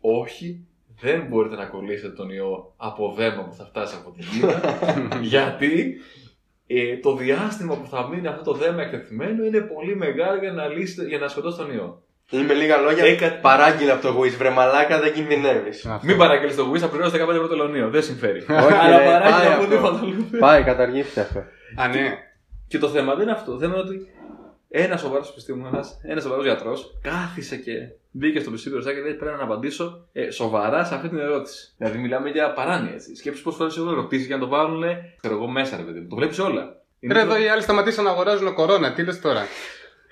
Όχι, 0.01 0.67
δεν 1.01 1.27
μπορείτε 1.27 1.57
να 1.57 1.65
κολλήσετε 1.65 2.13
τον 2.13 2.31
ιό 2.31 2.73
από 2.77 3.13
δέμα 3.17 3.43
που 3.43 3.55
θα 3.55 3.65
φτάσει 3.65 3.97
από 4.01 4.11
την 4.11 4.25
Κίνα, 4.31 4.61
γιατί 5.33 6.01
ε, 6.67 6.97
το 6.97 7.17
διάστημα 7.17 7.75
που 7.77 7.87
θα 7.91 8.09
μείνει 8.09 8.27
αυτό 8.27 8.43
το 8.43 8.53
δέμα 8.59 8.83
εκτεθειμένο 8.83 9.45
είναι 9.45 9.61
πολύ 9.61 9.97
μεγάλο 9.97 10.39
για 10.41 10.53
να, 10.53 10.67
λύσετε, 10.67 11.09
για 11.09 11.19
να 11.19 11.29
σκοτώσει 11.29 11.57
τον 11.59 11.71
ιό. 11.75 12.03
Ή 12.31 12.37
με 12.39 12.55
λίγα 12.55 12.77
λόγια, 12.77 13.05
Έκα- 13.05 13.39
παράγγειλε 13.41 13.93
από 13.93 14.03
το 14.03 14.21
Wish. 14.21 14.31
Βρε 14.31 14.51
μαλάκα, 14.51 15.01
δεν 15.01 15.13
κινδυνεύεις. 15.13 15.87
Μην 16.03 16.17
παραγγείλει 16.17 16.55
το 16.55 16.71
Wish, 16.73 16.79
θα 16.79 16.89
πληρώσεις 16.89 17.21
15 17.21 17.29
ευρώ 17.29 17.47
το 17.49 17.57
λεωνίο. 17.57 17.91
Δεν 17.91 18.03
συμφέρει. 18.03 18.39
Όχι, 18.65 18.73
Αλλά 18.81 18.99
ρε, 18.99 19.05
παράγγειλε 19.05 19.39
πάει 19.39 19.53
από 19.53 19.63
αυτό. 19.63 19.75
τίποτα 19.77 19.99
άλλο. 19.99 20.39
Πάει, 20.39 20.63
καταργήθηκε 20.63 21.21
αυτό. 21.21 21.39
Α, 21.77 21.89
ναι. 21.89 22.19
Και 22.69 22.79
το 22.79 22.89
θέμα 22.89 23.15
δεν 23.15 23.23
είναι 23.23 23.33
αυτό. 23.33 23.53
Το 23.53 23.59
θέμα 23.59 23.75
είναι 23.75 23.83
ότι 23.83 24.07
ένα 24.69 24.97
σοβαρός 24.97 25.29
επιστήμονας, 25.31 26.01
ένας 26.03 26.23
σοβαρός 26.23 26.45
γιατρός, 26.45 26.99
κάθισε 27.03 27.57
και 27.57 27.73
μπήκε 28.13 28.41
στο 28.41 28.51
ψήφιο 28.51 28.79
και 28.81 29.01
λέει: 29.01 29.13
Πρέπει 29.15 29.37
να 29.37 29.43
απαντήσω 29.45 30.07
ε, 30.13 30.31
σοβαρά 30.31 30.85
σε 30.85 30.95
αυτή 30.95 31.09
την 31.09 31.19
ερώτηση. 31.19 31.75
Δηλαδή, 31.79 31.99
μιλάμε 31.99 32.31
για 32.31 32.53
παράνοια 32.53 32.93
έτσι. 32.93 33.17
Σκέψου 33.17 33.43
πόσες 33.43 33.59
φορές 33.59 33.77
έχουν 33.77 33.89
ερωτήσει 33.89 34.27
για 34.27 34.37
να 34.37 34.43
το 34.43 34.49
βάλουν, 34.49 34.83
ξέρω 35.21 35.35
εγώ, 35.35 35.47
μέσα, 35.49 35.77
ρε 35.77 35.83
παιδί 35.83 36.01
μου. 36.01 36.09
Το 36.09 36.17
βλέπεις 36.17 36.39
όλα. 36.39 36.77
Είναι 37.01 37.15
Ρε 37.15 37.21
το- 37.21 37.27
εδώ 37.27 37.43
οι 37.43 37.49
άλλοι 37.49 37.63
σταματήσαν 37.63 38.05
να 38.05 38.11
αγοράζουν 38.11 38.55
κορώνα. 38.55 38.93
Τι 38.93 39.05
λες 39.05 39.21
τώρα; 39.21 39.41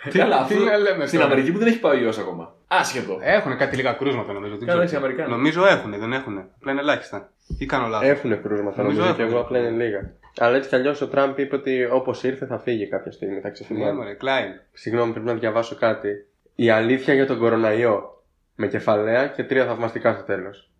Ε, 0.05 0.19
Καλά, 0.19 0.37
τι 0.49 0.55
αυτό- 0.55 0.65
να 0.67 0.77
λέμε 0.79 1.07
Στην 1.07 1.19
τώρα; 1.19 1.31
Αμερική 1.33 1.53
που 1.53 1.59
δεν 1.59 1.69
έχει 1.69 1.81
πάει 1.81 1.99
ο 1.99 2.03
ιός 2.05 2.19
ακόμα. 2.19 2.55
Άσχετο. 2.69 3.19
Έχουν 3.23 3.57
κάτι 3.57 3.77
λίγα 3.77 3.93
κρούσματα 3.93 4.33
νομίζω. 4.33 4.57
δεν 4.57 4.69
Καλά, 4.69 4.69
ξέρω 4.69 4.83
έχει 4.83 4.91
τι. 4.91 4.97
Αμερικάνοι. 4.97 5.31
Νομίζω 5.31 5.67
έχουν, 5.67 5.91
δεν 5.99 6.13
έχουν. 6.13 6.39
Απλά 6.39 6.73
είναι 6.73 6.81
ελάχιστα. 6.81 7.31
Ή 7.59 7.67
κάνω 7.67 7.87
λάθος. 7.87 8.09
Έχουν 8.09 8.43
κρούσματα 8.43 8.83
Νομίζω 8.83 9.01
νομίζω 9.01 9.15
και 9.17 9.23
έχουν. 9.23 9.35
εγώ 9.35 9.43
απλά 9.43 9.59
είναι 9.59 9.85
λίγα. 9.85 10.13
Αλλά 10.39 10.57
έτσι 10.57 10.69
κι 10.69 10.75
αλλιώς 10.75 11.01
ο 11.01 11.09
Τραμπ 11.09 11.39
είπε 11.39 11.55
ότι 11.57 11.89
όπως 11.91 12.23
ήρθε 12.23 12.47
θα 12.47 12.59
φύγει 12.59 12.89
κάποια 12.89 13.13
στιγμή. 13.13 13.35
Θα 13.41 13.47
Ναι, 13.49 13.53
ξεφυλάει. 13.53 13.93
μωρέ, 13.93 14.13
Κλάιν. 14.15 14.51
Συγγνώμη, 14.73 15.13
πρέπει 15.13 15.27
να 15.27 15.35
διαβάσω 15.35 15.75
κάτι. 15.77 16.27
Η 16.62 16.70
αλήθεια 16.70 17.14
για 17.14 17.27
τον 17.27 17.38
κοροναϊό. 17.38 18.23
Με 18.55 18.66
κεφαλαία 18.66 19.27
και 19.27 19.44
τρία 19.44 19.66
θαυμαστικά 19.66 20.12
στο 20.12 20.23
τέλος. 20.23 20.70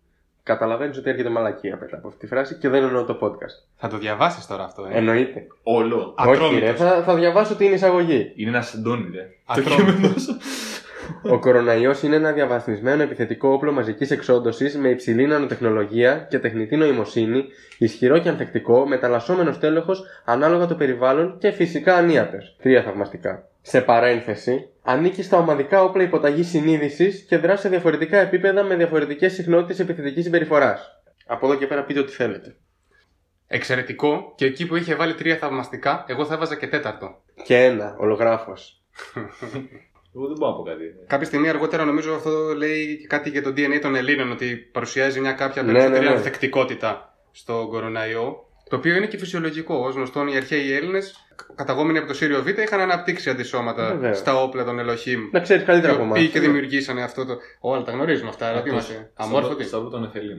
Καταλαβαίνεις 0.43 0.97
ότι 0.97 1.09
έρχεται 1.09 1.29
μαλακία 1.29 1.77
μετά 1.81 1.97
από 1.97 2.07
αυτή 2.07 2.19
τη 2.19 2.27
φράση 2.27 2.55
και 2.55 2.69
δεν 2.69 2.83
εννοώ 2.83 3.03
το 3.03 3.17
podcast. 3.21 3.69
Θα 3.75 3.87
το 3.87 3.97
διαβάσεις 3.97 4.47
τώρα 4.47 4.63
αυτό, 4.63 4.87
ε; 4.91 4.97
Εννοείται. 4.97 5.47
Όλο. 5.63 6.13
Όχι, 6.17 6.29
Ατρόμητος. 6.29 6.69
ρε, 6.69 6.73
θα, 6.75 7.03
θα 7.03 7.15
διαβάσω 7.15 7.55
την 7.55 7.73
εισαγωγή. 7.73 8.33
Είναι 8.35 8.49
ένα 8.49 8.61
συντόνι, 8.61 9.09
ρε. 9.15 9.21
Το 9.21 9.53
Ατρόμητος. 9.61 9.93
κείμενος 9.93 10.21
σου. 10.21 10.37
Ο 11.31 11.39
κοροναϊός 11.39 12.01
είναι 12.03 12.15
ένα 12.15 12.31
διαβαθμισμένο 12.31 13.03
επιθετικό 13.03 13.49
όπλο 13.49 13.71
μαζικής 13.71 14.11
εξόντωσης 14.11 14.77
με 14.77 14.89
υψηλή 14.89 15.25
νανοτεχνολογία 15.25 16.27
και 16.29 16.39
τεχνητή 16.39 16.75
νοημοσύνη, 16.75 17.43
ισχυρό 17.77 18.17
και 18.19 18.29
ανθεκτικό, 18.29 18.87
μεταλλασσόμενο 18.87 19.57
τέλεχος 19.57 20.03
ανάλογα 20.25 20.65
το 20.65 20.75
περιβάλλον 20.75 21.37
και 21.37 21.51
φυσικά 21.51 21.95
ανίατος. 21.95 22.55
Τρία 22.61 22.83
θαυμαστικά. 22.83 23.45
Σε 23.61 23.81
παρένθεση, 23.81 24.69
ανήκει 24.81 25.23
στα 25.23 25.37
ομαδικά 25.37 25.83
όπλα 25.83 26.03
υποταγής 26.03 26.47
συνείδησης 26.47 27.21
και 27.21 27.37
δρά 27.37 27.55
σε 27.55 27.69
διαφορετικά 27.69 28.17
επίπεδα 28.17 28.63
με 28.63 28.75
διαφορετικές 28.75 29.33
συχνότητες 29.33 29.79
επιθετικής 29.79 30.23
συμπεριφοράς. 30.23 31.01
Από 31.25 31.45
εδώ 31.45 31.55
και 31.55 31.67
πέρα 31.67 31.83
πείτε 31.83 31.99
ό,τι 31.99 32.11
θέλετε. 32.11 32.55
Εξαιρετικό. 33.47 34.33
Και 34.35 34.45
εκεί 34.45 34.67
που 34.67 34.75
είχε 34.75 34.95
βάλει 34.95 35.13
τρία 35.13 35.37
θαυμαστικά, 35.37 36.05
εγώ 36.07 36.25
θα 36.25 36.33
έβαζα 36.33 36.55
και 36.55 36.67
τέταρτο. 36.67 37.21
Και 37.43 37.63
ένα, 37.63 37.95
ολογράφος. 37.99 38.83
Εγώ 40.15 40.27
δεν 40.27 40.35
μπορώ 40.37 40.51
να 40.51 40.57
πω 40.57 40.63
κάτι. 40.63 40.83
Κάποια 41.07 41.25
στιγμή 41.25 41.49
αργότερα 41.49 41.85
νομίζω 41.85 42.13
αυτό 42.13 42.53
λέει 42.55 42.97
και 42.97 43.07
κάτι 43.07 43.29
για 43.29 43.43
το 43.43 43.49
DNA 43.49 43.79
των 43.81 43.95
Ελλήνων, 43.95 44.31
ότι 44.31 44.55
παρουσιάζει 44.55 45.19
μια 45.19 45.33
κάποια 45.33 45.63
Ναι, 45.63 45.71
περισσότερη 45.71 46.03
ναι, 46.03 46.09
ναι. 46.09 46.15
ανθεκτικότητα 46.15 47.17
στον 47.31 47.67
κοροναϊό. 47.69 48.45
Το 48.71 48.77
οποίο 48.77 48.95
είναι 48.95 49.05
και 49.05 49.17
φυσιολογικό. 49.17 49.75
Ω 49.75 49.89
γνωστόν, 49.89 50.27
οι 50.27 50.35
αρχαίοι 50.35 50.73
Έλληνες, 50.73 51.25
καταγόμενοι 51.55 51.97
από 51.97 52.07
το 52.07 52.13
Σύριο 52.13 52.41
Β, 52.43 52.47
είχαν 52.47 52.79
αναπτύξει 52.79 53.29
αντισώματα 53.29 53.87
Βεβαίως. 53.87 54.17
στα 54.17 54.41
όπλα 54.43 54.63
των 54.63 54.79
Ελοχήμ. 54.79 55.29
Να 55.31 55.39
ξέρεις 55.39 55.63
καλύτερα 55.63 55.93
από 55.93 56.01
Οι 56.01 56.05
εμάς. 56.05 56.17
οποίοι 56.17 56.29
και 56.29 56.39
δημιουργήσανε 56.39 57.03
αυτό 57.03 57.25
το. 57.25 57.37
Όλα 57.59 57.83
τα 57.83 57.91
γνωρίζουμε 57.91 58.29
αυτά, 58.29 58.47
αλλά 58.47 58.61
τι 58.61 58.69
είμαστε. 58.69 59.11
Αμόρφωτοι. 59.15 59.63
Σταυρό 59.63 59.89
των 59.89 60.03
Εφελίμ. 60.03 60.37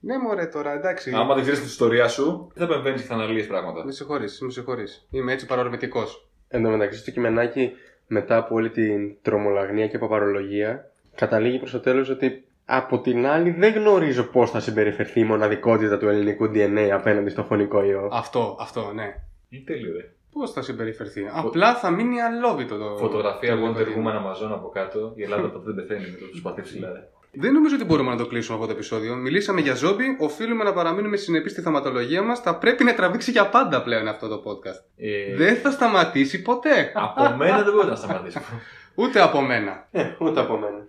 Ναι, 0.00 0.18
μωρέ 0.18 0.46
τώρα, 0.46 0.72
εντάξει. 0.72 1.12
Άμα 1.14 1.34
δεν 1.34 1.42
ξέρεις 1.42 1.58
την 1.60 1.68
ιστορία 1.68 2.08
σου, 2.08 2.50
δεν 2.54 2.70
επεμβαίνεις 2.70 3.00
και 3.00 3.06
θα 3.06 3.14
αναλύεις 3.14 3.46
πράγματα. 3.46 3.84
Με 3.84 3.92
συγχωρείς, 3.92 4.40
με 4.40 4.50
συγχωρείς. 4.50 5.06
Είμαι 5.10 5.32
έτσι 5.32 5.46
παρορμητικός. 5.46 6.28
Εν 6.48 6.62
τω 6.62 6.68
μεταξύ, 6.70 6.98
στο 6.98 7.10
κειμενάκι, 7.10 7.70
μετά 8.06 8.36
από 8.36 8.54
όλη 8.54 8.70
την 8.70 9.16
τρομολαγνία 9.22 9.86
και 9.86 9.98
παπαρολογία, 9.98 10.90
καταλήγει 11.14 11.58
προς 11.58 11.70
το 11.70 11.80
τέλος 11.80 12.08
ότι 12.08 12.44
από 12.70 13.00
την 13.00 13.26
άλλη 13.26 13.50
δεν 13.50 13.72
γνωρίζω 13.72 14.22
πώς 14.22 14.50
θα 14.50 14.60
συμπεριφερθεί 14.60 15.20
η 15.20 15.24
μοναδικότητα 15.24 15.98
του 15.98 16.08
ελληνικού 16.08 16.44
DNA 16.44 16.88
απέναντι 16.92 17.30
στο 17.30 17.42
φωνικό 17.42 17.84
ιό. 17.84 18.08
Αυτό, 18.12 18.56
αυτό, 18.60 18.90
ναι. 18.94 19.14
Είναι 19.48 19.62
τέλειο, 19.66 19.92
ρε; 19.96 20.08
Πώς 20.32 20.52
θα 20.52 20.62
συμπεριφερθεί; 20.62 21.28
Απλά 21.32 21.74
θα 21.74 21.90
μείνει 21.90 22.20
αλόβητο 22.20 22.76
το. 22.78 22.96
Φωτογραφία 22.96 23.56
το 23.56 23.66
Wonder 23.68 23.74
παιδί. 23.74 23.94
Woman 23.96 24.10
Amazon 24.10 24.50
από 24.52 24.68
κάτω. 24.68 25.12
Η 25.14 25.22
Ελλάδα 25.22 25.50
τότε 25.52 25.72
δεν 25.72 25.74
πεθαίνει 25.74 26.10
με 26.10 26.16
το 26.18 26.24
προσπαθεί 26.30 26.62
ψηλά. 26.62 26.92
ρε. 26.92 27.08
Δεν 27.32 27.52
νομίζω 27.52 27.74
ότι 27.74 27.84
μπορούμε 27.84 28.10
να 28.10 28.16
το 28.16 28.26
κλείσουμε 28.26 28.54
αυτό 28.54 28.66
το 28.68 28.72
επεισόδιο. 28.72 29.14
Μιλήσαμε 29.16 29.60
για 29.60 29.74
ζόμπι, 29.74 30.04
οφείλουμε 30.18 30.64
να 30.64 30.72
παραμείνουμε 30.72 31.16
συνεπείς 31.16 31.52
στη 31.52 31.60
θεματολογία 31.60 32.22
μας. 32.22 32.40
Θα 32.40 32.56
πρέπει 32.56 32.84
να 32.84 32.94
τραβήξει 32.94 33.30
για 33.30 33.48
πάντα 33.48 33.82
πλέον 33.82 34.08
αυτό 34.08 34.28
το 34.28 34.42
podcast. 34.46 34.80
Ε, 34.96 35.36
Δεν 35.36 35.56
θα 35.56 35.70
σταματήσει 35.70 36.42
ποτέ. 36.42 36.92
Από 36.94 37.36
μένα 37.36 37.62
δεν 37.62 37.72
μπορεί 37.72 37.86
να 37.86 37.94
σταματήσει. 37.96 38.38
Ούτε 39.00 39.20
από 39.22 39.40
μένα. 39.40 39.88
Ε, 39.90 40.02
ούτε 40.20 40.40
από 40.40 40.56
μένα. 40.56 40.86